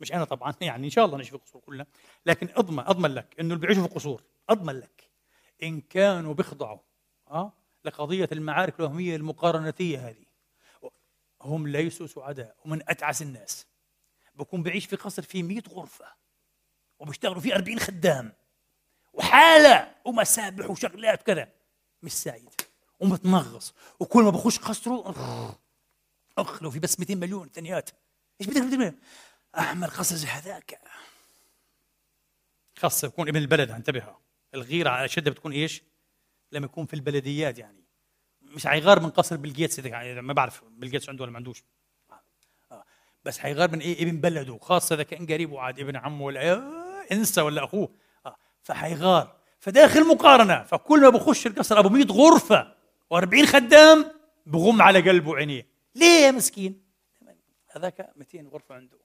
[0.00, 1.86] مش أنا طبعا يعني إن شاء الله نعيش في قصور كلنا.
[2.26, 5.10] لكن أضمن أضمن لك إنه اللي بيعيشوا في قصور أضمن لك.
[5.62, 6.78] إن كانوا بيخضعوا
[7.30, 7.52] آه
[7.84, 10.25] لقضية المعارك الوهميه المقارنتيه هذه.
[11.46, 13.66] هم ليسوا سعداء ومن أتعس الناس.
[14.34, 16.06] بكون بعيش في قصر فيه 100 غرفة
[16.98, 18.32] وبيشتغلوا فيه 40 خدام
[19.12, 21.48] وحالة ومسابح وشغلات كذا
[22.02, 22.50] مش سعيد
[23.00, 25.10] ومتنغص وكل ما بخش قصره
[26.38, 27.90] اخ لو في بس 200 مليون ثانيات.
[28.40, 28.98] إيش بدك 200 مليون؟
[29.58, 30.80] أعمل قصر زي هذاك.
[32.78, 34.16] خاصة يكون ابن البلد انتبه.
[34.54, 35.82] الغيرة على شدة بتكون إيش؟
[36.52, 37.85] لما يكون في البلديات يعني.
[38.56, 41.64] مش حيغار من قصر بيل جيتس يعني ما بعرف بيل جيتس عنده ولا ما عندوش.
[42.72, 42.84] آه.
[43.24, 47.06] بس حيغار من إيه؟ ابن بلده خاصة إذا كان قريب وعاد ابن عمه ولا آه،
[47.12, 47.88] إنسى ولا أخوه.
[48.26, 48.36] آه.
[48.62, 52.74] فحيغار فداخل مقارنة فكل ما بخش القصر أبو 100 غرفة
[53.14, 54.04] و40 خدام
[54.46, 55.66] بغم على قلبه وعينيه.
[55.94, 56.82] ليه يا مسكين؟
[57.70, 58.98] هذاك 200 غرفة عنده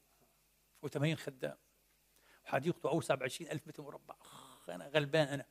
[0.85, 1.57] و80 خدام.
[2.45, 4.15] وحديقته اوسع ب 20000 متر مربع.
[4.69, 5.45] أنا غلبان أنا.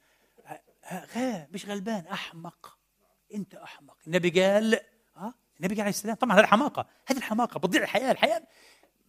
[0.85, 2.80] ها مش غلبان أحمق.
[3.35, 3.97] أنت أحمق.
[4.07, 4.81] النبي قال
[5.17, 8.43] ها النبي عليه السلام طبعا هذا حماقه هذه الحماقة بتضيع الحياة الحياة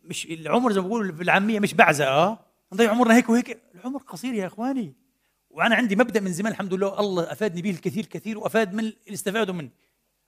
[0.03, 3.61] مش العمر زي ما بقولوا بالعاميه مش بعزة آه نضيع عمرنا هيك وهيك.
[3.75, 4.95] العمر قصير يا إخواني.
[5.49, 9.13] وأنا عندي مبدأ من زمان الحمد لله الله أفادني به الكثير كثير وأفاد من اللي
[9.13, 9.69] استفادوا منه.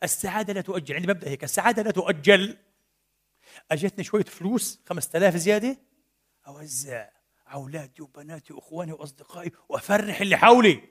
[0.03, 2.57] السعادة لا تؤجل عندي مبدأ هيك السعادة لا تؤجل.
[3.71, 5.77] أجتني شوية فلوس 5000 زيادة.
[6.47, 7.09] أوزع
[7.53, 10.81] أولادي وبناتي وإخواني وأصدقائي وأفرح اللي حولي.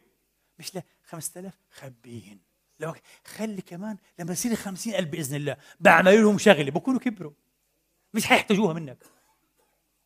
[0.59, 2.39] مش لا 5000 خبيهن.
[2.83, 7.33] لو خلي كمان لما يصير 50000 بإذن الله بعمل لهم شغلة بكونوا كبروا.
[8.15, 8.99] مش حيحتاجوها منك.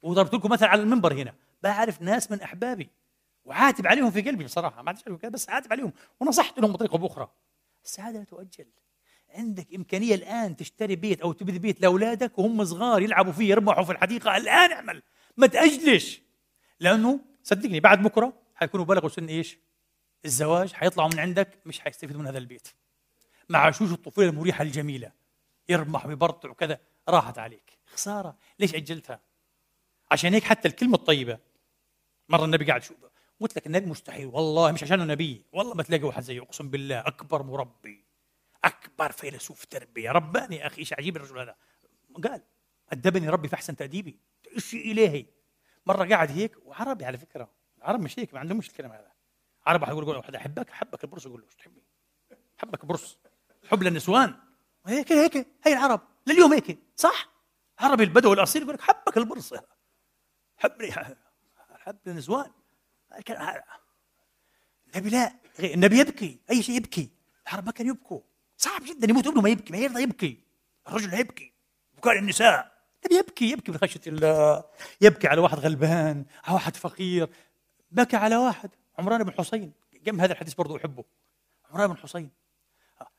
[0.03, 2.91] وضربت لكم مثلا على المنبر هنا بعرف ناس من أحبابي
[3.45, 7.29] وعاتب عليهم في قلبي بصراحة ما كده بس عاتب عليهم ونصحت لهم بطريقة أخرى
[7.85, 8.67] السعادة لا تؤجل.
[9.35, 13.93] عندك إمكانية الآن تشتري بيت أو تبني بيت لأولادك وهم صغار يلعبوا فيه يربحوا في
[13.93, 14.37] الحديقة.
[14.37, 15.03] الآن اعمل
[15.37, 16.21] ما تأجلش.
[16.81, 19.59] لأنه صدقني بعد بكرة حيكونوا بلغوا سن إيش؟
[20.27, 22.69] الزواج حيطلعوا من عندك مش حيستفيدوا من هذا البيت.
[23.49, 25.13] ما عاشوش الطفولة المريحة الجميلة.
[25.69, 27.79] يرمح ويبرطع وكذا راحت عليك.
[27.87, 28.37] خسارة.
[28.59, 29.21] ليش اجلتها؟
[30.11, 31.39] عشان هيك حتى الكلمة الطيبة.
[32.29, 32.95] مرة النبي قاعد شو
[33.41, 35.43] قلت لك النبي مستحيل والله مش عشانه نبي.
[35.53, 36.43] والله ما تلاقي واحد زيه.
[36.43, 38.05] أقسم بالله أكبر مربي.
[38.65, 40.11] أكبر فيلسوف تربية.
[40.11, 41.57] رباني أخي إيش عجيب الرجل هذا؟
[42.25, 42.43] قال
[42.93, 44.19] أدبني ربي في أحسن تأديبي.
[44.59, 45.27] شيء إلهي.
[45.87, 47.51] مرة قاعد هيك وعربي على فكرة.
[47.79, 49.16] العرب مش هيك ما عندهمش الكلام هذا.
[49.67, 51.27] عرب يقول يقول واحد أحبك؟ حبك البرص.
[51.27, 51.83] يقول له إيش تحبني؟
[52.59, 53.19] حبك برص
[53.71, 54.35] حب للنسوان.
[54.87, 56.01] هيك هيك هي العرب.
[56.27, 57.29] لليوم هيك صح؟
[57.79, 59.55] عربي البدوي الأصيل يقول لك حبك البرص.
[60.57, 60.93] حبني
[61.79, 62.51] حب النسوان
[64.95, 65.33] النبي لا.
[65.61, 67.11] النبي يبكي أي شيء يبكي.
[67.47, 68.21] العرب ما كانوا يبكوا.
[68.57, 70.41] صعب جدا يموت ابنه ما يبكي ما يرضى يبكي.
[70.89, 71.53] الرجل يبكي.
[71.97, 74.65] بكاء النساء النبي يبكي يبكي من خشيه الله.
[75.01, 77.29] يبكي على واحد غلبان على واحد فقير.
[77.91, 78.71] بكى على واحد.
[78.99, 81.05] عمران بن حسين جنب هذا الحديث برضه أحبه.
[81.71, 82.31] عمران بن حسين.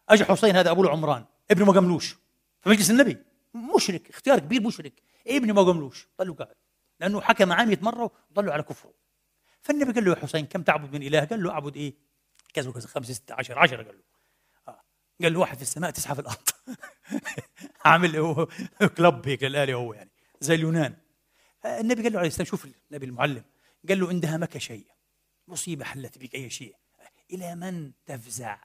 [0.09, 3.17] اجى حسين هذا ابوه عمران ابنه ما في مجلس النبي.
[3.75, 4.93] مشرك اختيار كبير مشرك.
[5.27, 6.55] ابنه ما قملوش ضلوا قاعد.
[6.99, 8.93] لأنه حكى معاه 100 مرة وضلوا على كفره.
[9.61, 11.93] فالنبي قال له يا حسين كم تعبد من إله؟ قال له أعبد إيه؟
[12.53, 14.03] كذا وكذا خمسة ستة عشر عشرة قال له.
[14.67, 14.81] آه.
[15.21, 16.49] قال له واحد في السماء تسعة في الأرض.
[17.85, 18.47] عامل هو
[18.97, 20.95] كلب هيك الالي هو يعني زي اليونان.
[21.65, 23.43] النبي قال له عليه السلام شوف النبي المعلم.
[23.89, 24.85] قال له ان دهمك شيء
[25.47, 26.75] مصيبة حلت بك أي شيء.
[27.31, 28.59] إلى من تفزع؟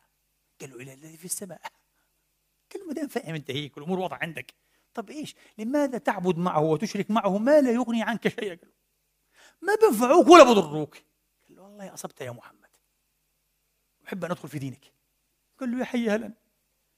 [0.61, 1.61] قال له إلى الذي في السماء.
[2.73, 4.55] قال له ما دام فاهم أنت هيك والامور واضحة عندك.
[4.95, 8.73] طب إيش؟ لماذا تعبد معه وتشرك معه؟ ما لا يغني عنك شيئا؟ قال له
[9.63, 10.95] ما بينفعوك ولا بضروك.
[10.95, 12.77] قال له والله أصبت يا محمد.
[14.07, 14.93] أحب أن أدخل في دينك.
[15.61, 16.33] قال له يا حي هلا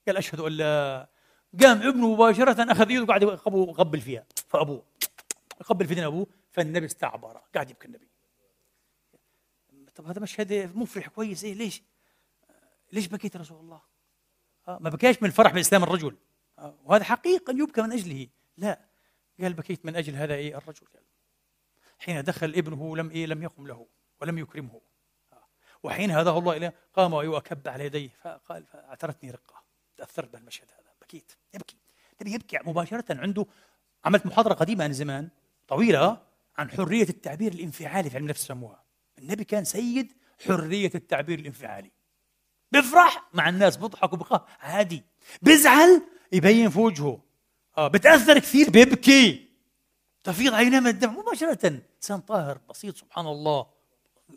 [0.06, 1.08] قال أشهد أن لا.
[1.60, 4.26] قام ابنه مباشرة أخذ يده وقعد يقبل فيها.
[4.48, 4.84] فأبوه
[5.60, 7.42] يقبل في دين أبوه فالنبي استعبر.
[7.54, 8.13] قاعد يبكي النبي.
[9.94, 11.44] طب هذا مشهد مفرح كويس.
[11.44, 11.82] إيه ليش؟
[12.92, 13.80] ليش بكيت رسول الله؟
[14.68, 16.16] آه ما بكيش من الفرح بإسلام الرجل.
[16.58, 18.28] آه وهذا حقيقة يبكى من أجله.
[18.56, 18.80] لا
[19.40, 20.86] قال بكيت من أجل هذا إيه الرجل.
[20.94, 21.02] قال
[21.98, 23.86] حين دخل ابنه لم إيه لم يقم له
[24.20, 24.80] ولم يكرمه.
[25.82, 29.62] وحين هداه الله إليه قام ويكب على يديه فقال فاعترتني رقة.
[29.96, 30.92] تأثرت بالمشهد هذا.
[31.02, 31.76] بكيت يبكي.
[32.18, 33.46] تبي يبكي مباشرة عنده
[34.04, 35.28] عملت محاضرة قديمة عن زمان
[35.68, 36.22] طويلة
[36.58, 38.83] عن حرية التعبير الانفعالي في علم النفس سموها.
[39.24, 40.12] النبي كان سيد
[40.46, 41.90] حرية التعبير الانفعالي.
[42.72, 45.02] بيفرح مع الناس بيضحك وبقى عادي.
[45.42, 47.20] بيزعل يبين في وجهه.
[47.78, 49.48] آه بتأثر كثير بيبكي.
[50.24, 51.82] تفيض عيناه من الدم مباشرة.
[51.96, 53.66] إنسان طاهر بسيط سبحان الله.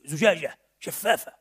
[0.05, 1.33] زجاجة شفافة.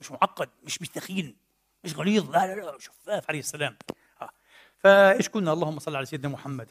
[0.00, 1.36] مش معقد مش مستخين
[1.84, 2.30] مش غليظ.
[2.30, 3.76] لا لا لا شفاف عليه السلام.
[4.22, 4.30] آه.
[4.78, 6.68] فإيش كنا؟ اللهم صل على سيدنا محمد.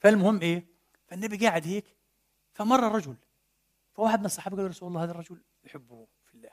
[0.00, 0.66] فالمهم إيه؟
[1.06, 1.84] فالنبي قاعد هيك
[2.54, 3.16] فمر رجل.
[3.94, 6.50] فواحد من الصحابة قال رسول الله هذا الرجل يحبه في الله.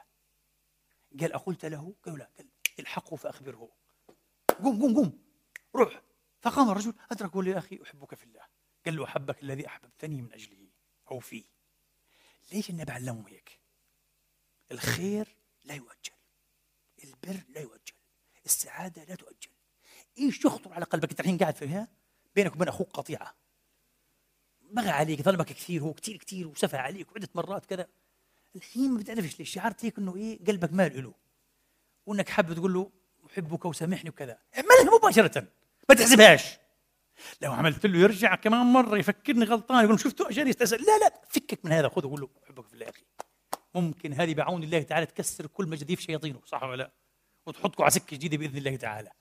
[1.19, 2.31] قال أقلت له؟ قال لا.
[2.37, 2.49] قال
[2.79, 3.69] الحقه فأخبره.
[4.47, 5.23] قوم قوم قوم
[5.75, 6.01] روح.
[6.41, 8.41] فقام الرجل أدركه يا أخي أحبك في الله.
[8.85, 10.67] قال له أحبك الذي أحببتني من أجله.
[11.11, 11.43] أو فيه
[12.51, 13.59] ليش النبي علمهم هيك؟
[14.71, 16.11] الخير لا يؤجل.
[17.03, 17.93] البر لا يؤجل.
[18.45, 19.51] السعادة لا تؤجل.
[20.17, 21.87] إيش يخطر على قلبك؟ أنت الحين قاعد فيها
[22.35, 23.35] بينك وبين أخوك قطيعة.
[24.71, 27.87] بغى عليك ظلمك كثير هو كثير كثير وسفه عليك وعدة مرات كذا.
[28.55, 31.13] الحين ما بتعرفش ليش؟ شعرت هيك إنه إيه قلبك مال له.
[32.05, 32.91] وإنك حابب تقول له
[33.31, 34.37] أحبك وسامحني وكذا.
[34.57, 35.47] اعملها مباشرة
[35.89, 36.57] ما تحسبهاش.
[37.41, 41.65] لو عملت له يرجع كمان مرة يفكرني غلطان يقول شفته عشان يستسأل لا لا فكك
[41.65, 43.03] من هذا خذه قول له أحبك في الله يا أخي
[43.75, 46.91] ممكن هذه بعون الله تعالى تكسر كل مجاديف شياطينه صح ولا لا؟
[47.45, 49.11] وتحطكم على سكة جديدة بإذن الله تعالى.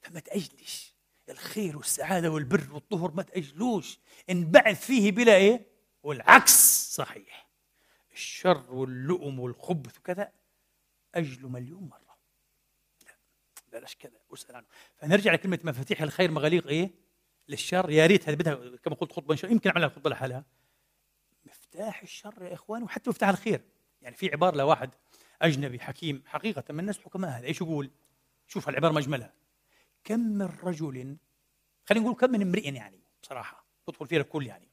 [0.00, 0.95] فما تأجلش.
[1.32, 3.98] الخير والسعادة والبر والطهر ما تأجلوش.
[4.30, 5.66] انبعث فيه بلا إيه؟
[6.02, 7.48] والعكس صحيح.
[8.12, 10.32] الشر واللؤم والخبث وكذا
[11.14, 12.16] أجله مليون مرة.
[13.06, 13.16] لا
[13.72, 14.18] بلاش كذا.
[14.30, 16.90] واسأل عنه فنرجع لكلمة مفاتيح الخير مغاليق إيه؟
[17.48, 17.90] للشر.
[17.90, 20.44] يا ريت هذه بدها كما قلت خطبة إن شاء يمكن أعملها خطبة لحالها.
[21.46, 23.60] مفتاح الشر يا إخواني وحتى مفتاح الخير.
[24.02, 24.90] يعني في عبارة لواحد
[25.42, 27.46] أجنبي حكيم حقيقة من الناس الحكماء هذا.
[27.46, 27.90] إيش يقول؟
[28.48, 29.32] شوف العبارة مجملها.
[30.06, 31.16] كم من رجل
[31.88, 34.68] خلينا نقول كم من امرئ يعني بصراحة تدخل فيها الكل يعني.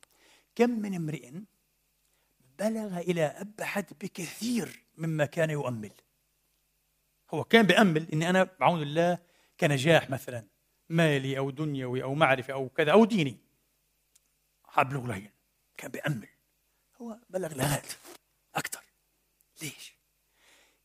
[0.56, 1.32] كم من امرئ
[2.60, 5.91] بلغ إلى أبعد بكثير مما كان يؤمل.
[7.32, 9.17] هو كان بأمل إني أنا بعون الله
[9.60, 10.48] كنجاح مثلا
[10.89, 13.38] مالي أو دنيوي أو معرفة أو كذا أو ديني.
[14.65, 15.32] حبلغ لهين
[15.78, 16.30] كان بأمل
[17.02, 17.88] هو بلغ لغات
[18.56, 18.84] أكثر.
[19.62, 19.93] ليش؟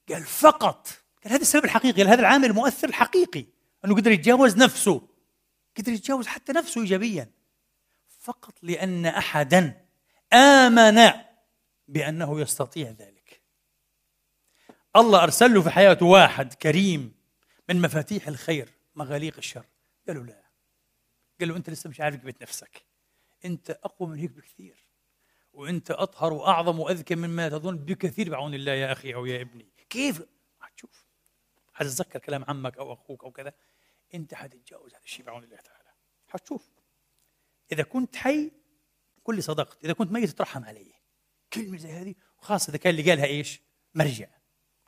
[0.09, 0.89] قال فقط.
[1.25, 2.03] قال هذا السبب الحقيقي.
[2.03, 3.58] هذا العامل المؤثر الحقيقي.
[3.85, 5.09] أنه قدر يتجاوز نفسه
[5.77, 7.31] قدر يتجاوز حتى نفسه إيجابيا.
[8.19, 9.87] فقط لأن أحدا
[10.33, 11.13] آمن
[11.89, 13.43] بأنه يستطيع ذلك.
[14.97, 17.15] الله أرسل له في حياته واحد كريم
[17.69, 19.67] من مفاتيح الخير مغاليق الشر.
[20.07, 20.43] قال له لا.
[21.41, 22.85] قال له أنت لسه مش عارف قيمة نفسك.
[23.45, 24.89] أنت أقوى من هيك بكثير.
[25.53, 29.73] وأنت أطهر وأعظم وأذكى مما تظن بكثير بعون الله يا أخي أو يا ابني.
[29.91, 30.23] كيف؟
[30.61, 31.08] حتشوف
[31.79, 33.53] حتتذكر كلام عمك أو أخوك أو كذا؟
[34.15, 35.91] أنت حتتجاوز هذا الشيء بعون الله تعالى.
[36.29, 36.71] حتشوف.
[37.73, 38.51] إذا كنت حي
[39.29, 39.85] لي صدقت.
[39.85, 40.93] إذا كنت ميت ترحم علي.
[41.53, 43.61] كلمة زي هذه وخاصة إذا كان اللي قالها إيش؟
[43.95, 44.29] مرجع.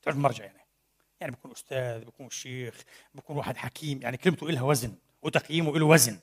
[0.03, 0.67] تعرف مرجع يعني؟
[1.21, 4.03] يعني بيكون أستاذ بيكون شيخ بيكون واحد حكيم.
[4.03, 6.21] يعني كلمته إلها وزن وتقييمه له وزن.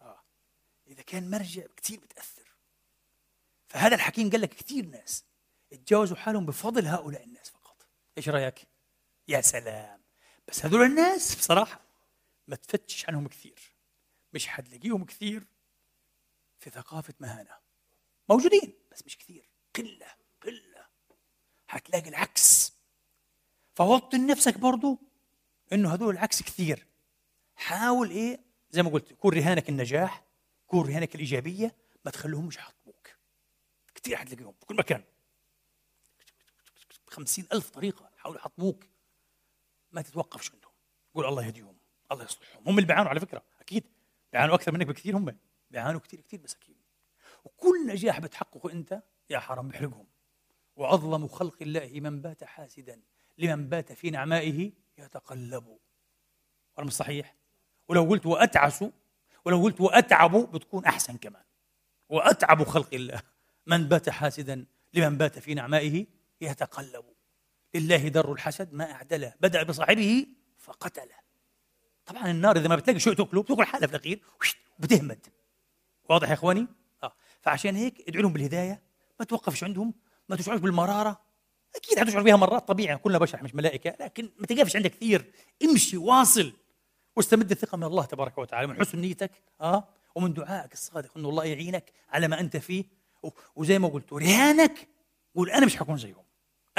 [0.00, 0.20] آه.
[0.86, 2.56] إذا كان مرجع كثير بتأثر.
[3.68, 5.24] فهذا الحكيم قال لك كثير ناس
[5.70, 7.86] تجاوزوا حالهم بفضل هؤلاء الناس فقط.
[8.18, 8.73] إيش رأيك؟
[9.28, 10.00] يا سلام.
[10.48, 11.80] بس هذول الناس بصراحة
[12.48, 13.74] ما تفتش عنهم كثير.
[14.32, 15.46] مش حتلاقيهم كثير
[16.58, 17.58] في ثقافة مهانة.
[18.28, 19.48] موجودين بس مش كثير.
[19.76, 20.86] قله قله
[21.68, 22.72] حتلاقي العكس.
[23.74, 24.98] فوطن نفسك برضو
[25.72, 26.86] إنه هذول العكس كثير.
[27.56, 30.24] حاول إيه زي ما قلت كون رهانك النجاح
[30.66, 33.10] كون رهانك الإيجابية ما تخليهمش يحطموك
[33.94, 35.04] كثير حتلاقيهم في كل مكان.
[37.06, 38.84] خمسين ألف طريقة حاولوا يحطموك.
[39.94, 40.72] ما تتوقفش عندهم.
[41.14, 41.76] قول الله يهديهم
[42.12, 42.62] الله يصلحهم.
[42.66, 43.84] هم اللي بيعانوا على فكرة أكيد.
[44.32, 45.38] بيعانوا أكثر منك بكثير هم.
[45.70, 46.76] بيعانوا كثير كثير مساكين.
[47.44, 50.06] وكل نجاح بتحققه أنت يا حرام بيحرقهم
[50.76, 53.00] وأظلم خلق الله من بات حاسدا
[53.38, 55.78] لمن بات في نعمائه يتقلب.
[56.76, 57.36] ولا مش صحيح؟
[57.88, 58.84] ولو قلت وأتعس
[59.44, 61.44] ولو قلت وأتعب بتكون أحسن كمان.
[62.08, 63.22] وأتعب خلق الله
[63.66, 66.06] من بات حاسدا لمن بات في نعمائه
[66.40, 67.13] يتقلب.
[67.74, 69.34] لله در الحسد ما أعدله.
[69.40, 70.26] بدأ بصاحبه
[70.58, 71.24] فقتله.
[72.06, 74.22] طبعا النار إذا ما بتلاقي شيء تأكله بتأكل حالها في الأخير
[74.78, 75.26] بتهمد.
[76.08, 76.66] واضح يا إخواني؟
[77.02, 77.12] آه.
[77.40, 78.82] فعشان هيك ادعو لهم بالهداية
[79.20, 79.94] ما توقفش عندهم
[80.28, 81.20] ما تشعرش بالمرارة.
[81.76, 85.32] أكيد حتشعر بها مرات طبيعي كلنا بشر مش ملائكة لكن ما تقفش عندك كثير.
[85.64, 86.52] امشي واصل.
[87.16, 89.88] واستمد الثقة من الله تبارك وتعالى من حسن نيتك آه.
[90.14, 92.84] ومن دعائك الصادق انه الله يعينك على ما أنت فيه.
[93.56, 94.88] وزي ما قلت رهانك.
[95.34, 96.24] قول أنا مش حكون زيهم.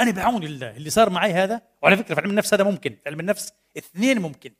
[0.00, 3.08] أنا بعون الله اللي صار معي هذا وعلى فكرة في علم النفس هذا ممكن في
[3.08, 4.52] علم النفس اثنين ممكن.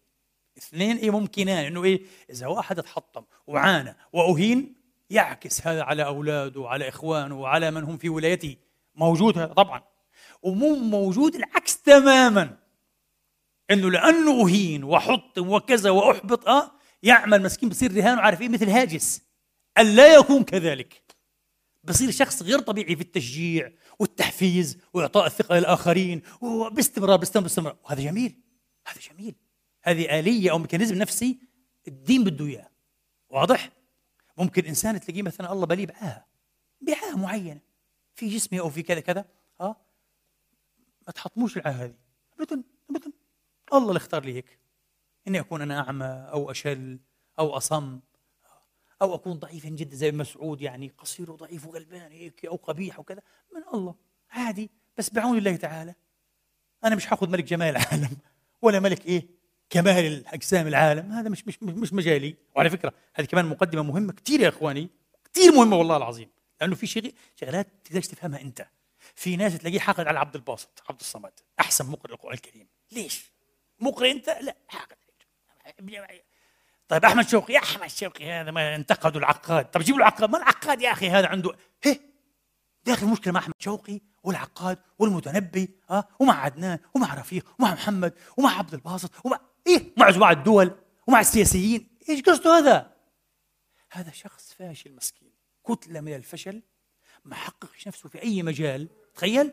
[0.59, 4.75] اثنين إيه ممكنان إنه إيه إذا واحد اتحطم وعانى وأهين
[5.11, 8.57] يعكس هذا على أولاده وعلى إخوانه وعلى من هم في ولايته.
[8.95, 9.83] موجود هذا طبعا.
[10.43, 12.57] ومو موجود العكس تماما.
[13.71, 16.71] إنه لأنه أهين وحطم وكذا وأحبط آه
[17.03, 19.23] يعمل مسكين بصير رهان وعارف إيه مثل هاجس.
[19.79, 21.06] الا يكون كذلك.
[21.89, 27.77] بصير شخص غير طبيعي في التشجيع والتحفيز وإعطاء الثقة للآخرين وباستمرار باستمرار باستمرار.
[27.85, 28.41] وهذا جميل
[28.87, 29.35] هذا جميل.
[29.83, 31.39] هذه آلية أو ميكانيزم نفسي
[31.89, 32.71] الدين بده إياه.
[33.31, 33.71] واضح؟
[34.39, 36.27] ممكن إنسان تلاقيه مثلا الله بليه بعاهة
[36.81, 37.61] بعاهة معينة.
[38.15, 39.25] في جسمه أو في كذا كذا.
[39.61, 39.77] آه؟
[41.07, 41.95] ما تحطموش العاهة هذه.
[42.41, 43.13] ابدا ابدا
[43.73, 44.59] الله اللي اختار لي هيك.
[45.29, 46.99] إني أكون أنا أعمى أو أشل
[47.39, 48.01] أو أصم.
[49.03, 53.23] أو أكون ضعيفا جدا زي مسعود يعني قصير وضعيف وغلبان هيك أو قبيح وكذا.
[53.55, 53.95] من الله
[54.31, 54.71] عادي.
[54.99, 55.95] بس بعون الله تعالى.
[56.85, 58.17] أنا مش حاخذ ملك جمال العالم
[58.63, 59.27] ولا ملك إيه
[59.71, 61.13] كمال الأجسام العالم.
[61.13, 62.37] هذا مش مش مش مجالي.
[62.55, 64.89] وعلى فكرة هذه كمان مقدمة مهمة كثير يا إخواني
[65.35, 66.31] كثير مهمة والله العظيم.
[66.61, 68.67] لأنه في شيء شغلات تقدرش تفهمها أنت.
[69.15, 72.69] في ناس تلاقيه حاقد على عبد الباسط عبد الصمد أحسن مقرئ القرآن الكريم.
[72.93, 73.25] ليش؟
[73.81, 74.97] مقرئ أنت؟ لا حاقد.
[76.89, 79.71] طيب أحمد شوقي يا أحمد شوقي هذا ما انتقدوا العقاد.
[79.71, 80.31] طب جيبوا العقاد.
[80.31, 82.01] ما العقاد يا أخي؟ هذا عنده هي
[82.85, 88.15] داخل مشكله مع أحمد شوقي والعقاد والمتنبي ها أه؟ ومع عدنان ومع رفيق ومع محمد
[88.37, 90.71] ومع عبد الباسط ومع إيه مع زواع الدول
[91.07, 91.89] ومع السياسيين.
[92.09, 92.93] إيش قصده هذا؟
[93.93, 95.33] هذا شخص فاشل مسكين
[95.69, 96.63] كتلة من الفشل
[97.25, 98.89] ما حققش نفسه في أي مجال.
[99.15, 99.53] تخيل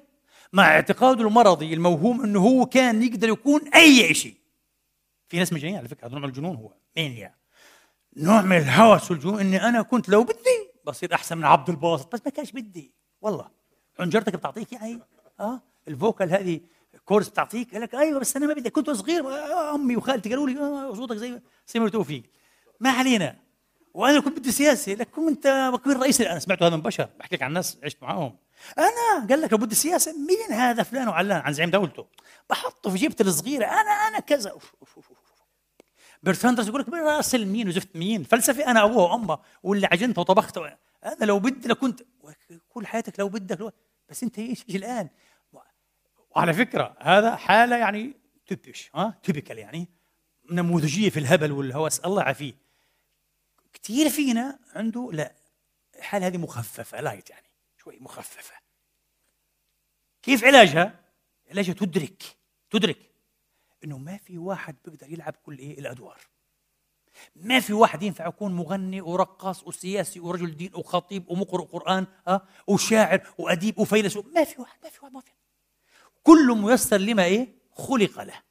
[0.53, 4.35] مع اعتقاده المرضي الموهوم إنه هو كان يقدر يكون أي شيء.
[5.27, 6.82] في ناس مجانين على فكرة هذا نوع الجنون هو.
[6.95, 7.35] يعني
[8.17, 12.21] نوع من الهوس والجنون إني أنا كنت لو بدي بصير أحسن من عبد الباسط بس
[12.25, 12.93] ما كانش بدي.
[13.21, 13.49] والله.
[13.99, 14.99] حنجرتك بتعطيك يعني؟
[15.39, 15.61] آه.
[15.87, 16.59] الفوكال هذه
[17.05, 18.69] كورس بتعطيك؟ قال لك أيوه بس أنا ما بدي.
[18.69, 19.27] كنت صغير.
[19.27, 22.23] آه، أمي وخالتي قالوا لي آه صوتك زي سمير توفيق
[22.79, 23.35] ما علينا.
[23.93, 24.93] وأنا كنت بدي سياسة.
[24.93, 26.21] لك كنت بكون رئيس.
[26.21, 27.09] أنا سمعته هذا من بشر.
[27.19, 28.37] بحكي لك عن ناس عشت معاهم.
[28.77, 32.07] أنا قال لك لو بدي سياسة مين هذا فلان وعلان؟ عن زعيم دولته.
[32.49, 33.65] بحطه في جيبتي الصغيرة.
[33.65, 34.49] أنا أنا كذا.
[34.49, 35.12] أوف أوف أوف.
[36.23, 41.25] برتراند يقول لك راسل مين وزفت مين؟ فلسفه أنا ابوها وامها واللي عجنتها وطبختها أنا
[41.25, 42.01] لو بدي لكنت
[42.69, 43.71] كل حياتك لو بدك لو
[44.09, 45.09] بس أنت إيش الآن؟
[46.35, 48.13] وعلى فكرة هذا حالة يعني
[48.47, 49.87] تبش ها؟ typical يعني
[50.51, 52.53] نموذجية في الهبل والهوس الله يعافيه.
[53.73, 55.35] كثير فينا عنده لا
[55.95, 58.55] الحاله هذه مخففة لايت يعني شوي مخففة.
[60.21, 60.99] كيف علاجها؟
[61.49, 62.23] علاجها تدرك
[62.69, 63.12] تدرك.
[63.83, 66.21] إنه ما في واحد بيقدر يلعب كل إيه؟ الأدوار.
[67.35, 73.21] ما في واحد ينفع يكون مغني ورقاص وسياسي ورجل دين وخطيب ومقرئ قرآن ها وشاعر
[73.37, 74.25] وأديب وفيلسوف.
[74.25, 75.31] ما في واحد ما في واحد ما في.
[76.23, 78.41] كل ميسر لما إيه؟ خلق له.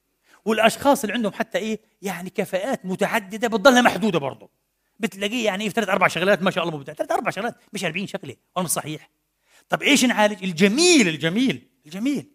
[0.44, 4.50] والأشخاص اللي عندهم حتى إيه؟ يعني كفاءات متعددة بتضلها محدودة برضه
[5.00, 8.06] بتلاقيه يعني في ثلاث أربع شغلات ما شاء الله مبدع ثلاث أربع شغلات مش 40
[8.06, 9.10] شغله مش صحيح.
[9.68, 12.30] طب إيش نعالج؟ الجميل الجميل الجميل.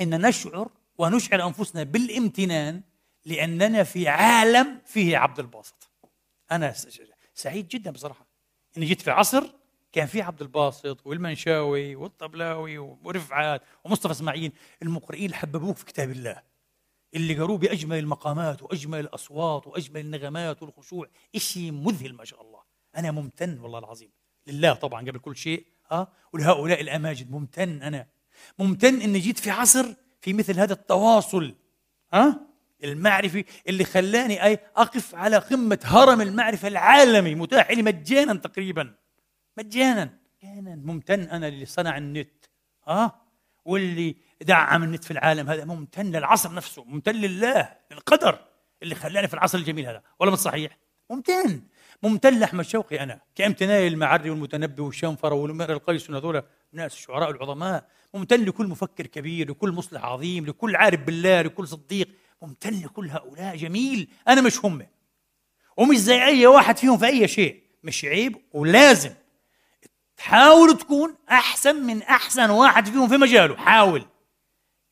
[0.00, 2.82] إن نشعر ونشعر أنفسنا بالامتنان
[3.24, 5.90] لأننا في عالم فيه عبد الباسط.
[6.52, 6.74] أنا
[7.34, 8.26] سعيد جدا بصراحة.
[8.76, 9.50] إني جيت في عصر
[9.92, 14.52] كان في عبد الباسط والمنشاوي والطبلاوي ورفعات ومصطفى إسماعيل.
[14.82, 16.42] المقرئين اللي حببوك في كتاب الله.
[17.14, 21.08] اللي قروه بأجمل المقامات وأجمل الأصوات وأجمل النغمات والخشوع.
[21.36, 22.60] شيء مذهل ما شاء الله.
[22.96, 24.10] أنا ممتن والله العظيم.
[24.46, 28.06] لله طبعا قبل كل شيء آه ولهؤلاء الأماجد ممتن أنا.
[28.58, 31.54] ممتن إني جيت في عصر في مثل هذا التواصل
[32.14, 32.40] آه؟
[32.84, 38.94] المعرفي اللي خلاني أي أقف على قمة هرم المعرفة العالمي متاح لي مجانا تقريبا.
[39.58, 40.18] مجانا.
[40.42, 40.74] مجانا.
[40.76, 42.44] ممتن أنا اللي صنع النت
[42.88, 43.12] آه؟
[43.64, 48.38] واللي دعم النت في العالم هذا ممتن للعصر نفسه ممتن لله للقدر
[48.82, 50.02] اللي خلاني في العصر الجميل هذا.
[50.18, 50.78] ولا مش صحيح؟
[51.10, 51.62] ممتن.
[52.02, 56.42] ممتن لأحمد شوقي أنا كامتناني المعري والمتنبي والشنفرة والمر القيس هذول
[56.74, 62.08] ناس الشعراء العظماء ممتن لكل مفكر كبير لكل مصلح عظيم لكل عارف بالله لكل صديق
[62.42, 64.08] ممتن لكل هؤلاء جميل.
[64.28, 64.86] أنا مش هم.
[65.76, 67.62] ومش زي أي واحد فيهم في أي شيء.
[67.82, 69.14] مش عيب ولازم.
[70.16, 73.56] تحاول تكون أحسن من أحسن واحد فيهم في مجاله.
[73.56, 74.06] حاول.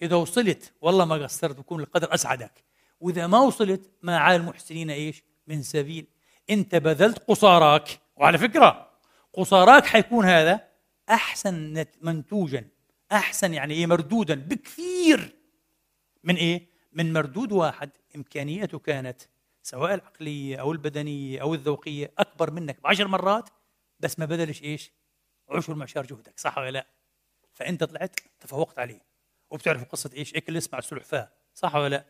[0.03, 2.65] إذا وصلت والله ما قصرت بكون القدر أسعدك.
[3.01, 6.07] وإذا ما وصلت ما على المحسنين إيش؟ من سبيل.
[6.51, 8.89] انت بذلت قصاراك وعلى فكرة
[9.33, 10.72] قصاراك حيكون هذا
[11.11, 12.69] أحسن منتوجا
[13.13, 15.37] أحسن يعني إيه مردودا بكثير.
[16.25, 19.23] من إيه؟ من مردود واحد امكانياته كانت
[19.63, 23.51] سواء العقلية أو البدنية أو الذوقية أكبر منك بعشر مرات
[24.01, 24.93] بس ما بذلش إيش؟
[25.49, 26.87] عشر معشار جهدك صح ولا لا؟
[27.53, 29.01] فأنت طلعت تفوقت عليه.
[29.51, 32.07] وبتعرف قصة إيش؟ اكلس مع السلحفاه صح ولا لا؟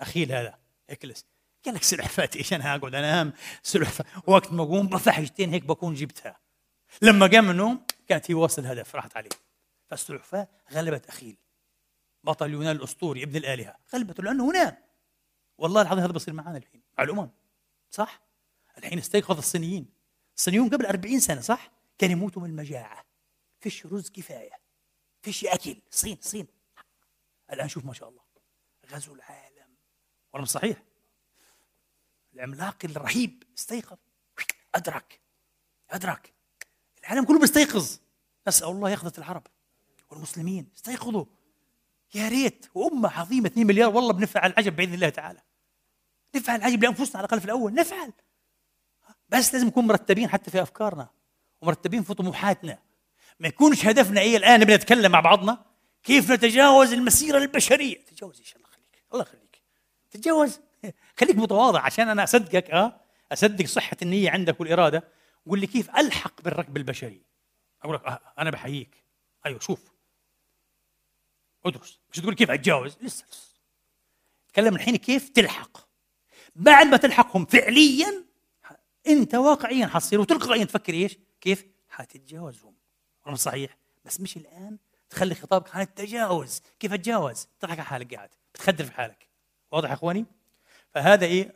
[0.00, 0.58] اخيل هذا
[0.90, 1.26] اكلس
[1.64, 3.32] قال لك سلحفات إيش؟ أنا اقعد أنام
[3.62, 6.40] سلحفاة وقت ما أقوم بفحشتين هيك بكون جبتها.
[7.02, 9.30] لما قام من النوم كانت هي واصل الهدف راحت عليه.
[9.86, 11.36] فالسلحفاه غلبت اخيل
[12.24, 13.78] بطل يونان الأسطوري ابن الآلهة.
[13.94, 14.76] غلبته لأنه نام
[15.58, 16.82] والله العظيم هذا بصير معنا الحين.
[16.98, 17.30] مع الأمم.
[17.90, 18.20] صح؟
[18.78, 19.92] الحين استيقظ الصينيين.
[20.36, 23.04] الصينيون قبل 40 سنة صح؟ كان يموتوا من المجاعة.
[23.60, 24.60] فيش رز كفاية.
[25.22, 25.76] فيش أكل.
[25.90, 26.46] صين صين.
[27.52, 28.22] الآن شوف ما شاء الله.
[28.90, 29.76] غزو العالم.
[30.32, 30.82] ولا صحيح.
[32.34, 33.98] العملاق الرهيب استيقظ.
[34.74, 35.20] أدرك.
[35.90, 36.35] أدرك.
[37.06, 37.98] العالم كله بيستيقظ.
[38.48, 39.46] نسأل الله يقظه العرب
[40.10, 40.68] والمسلمين.
[40.76, 41.24] استيقظوا.
[42.14, 42.66] يا ريت.
[42.74, 43.96] وأمة عظيمة 2 مليار.
[43.96, 45.40] والله بنفعل العجب بإذن الله تعالى.
[46.34, 47.74] نفعل العجب لأنفسنا على الأقل في الأول.
[47.74, 48.12] نفعل.
[49.28, 51.08] بس لازم نكون مرتبين حتى في أفكارنا
[51.60, 52.78] ومرتبين في طموحاتنا.
[53.40, 55.64] ما يكونش هدفنا إيه الآن نبي نتكلم مع بعضنا؟
[56.02, 58.68] كيف نتجاوز المسيرة البشرية؟ تجاوز إيش الله.
[58.68, 59.62] يخليك الله يخليك.
[60.10, 60.60] تتجاوز
[61.20, 63.00] خليك متواضع عشان أنا أصدقك أه؟
[63.32, 65.04] أصدق صحة النية عندك والإرادة.
[65.46, 67.22] قول لي كيف ألحق بالركب البشري؟
[67.82, 69.04] أقول لك أه أنا بحييك.
[69.46, 69.92] أيوه شوف.
[71.66, 72.00] ادرس.
[72.12, 73.56] مش تقول كيف أتجاوز؟ لسه لسه.
[74.48, 75.88] تكلم الحين كيف تلحق.
[76.56, 78.24] بعد ما تلحقهم فعليا
[79.06, 82.74] أنت واقعيا حتصير وتلقائيا تفكر إيش؟ كيف؟ حتتجاوزهم.
[83.26, 83.76] رقم صحيح.
[84.04, 84.78] بس مش الآن.
[85.10, 86.62] تخلي خطابك عن التجاوز.
[86.80, 88.30] كيف أتجاوز؟ تضحك على حالك قاعد.
[88.54, 89.28] بتخدر في حالك.
[89.70, 90.26] واضح يا إخواني؟
[90.94, 91.54] فهذا إيه؟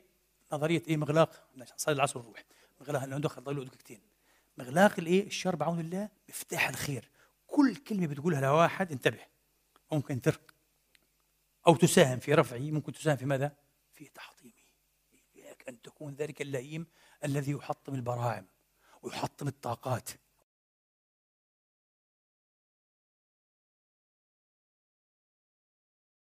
[0.53, 1.49] نظرية إيه؟ مغلاق.
[1.61, 2.45] عشان صلي العصر نروح
[2.91, 4.01] مغلاق لأنه دخل ضلوا دقيقتين
[4.57, 7.11] مغلاق الإيه؟ الشر بعون الله مفتاح الخير.
[7.47, 9.21] كل كلمة بتقولها لواحد انتبه.
[9.93, 10.55] ممكن ترك.
[11.67, 12.59] أو تساهم في رفعه.
[12.59, 13.57] ممكن تساهم في ماذا؟
[13.93, 14.53] في تحطيمه.
[15.37, 16.87] إياك أن تكون ذلك اللئيم
[17.25, 18.47] الذي يحطم البراعم
[19.03, 20.11] ويحطم الطاقات.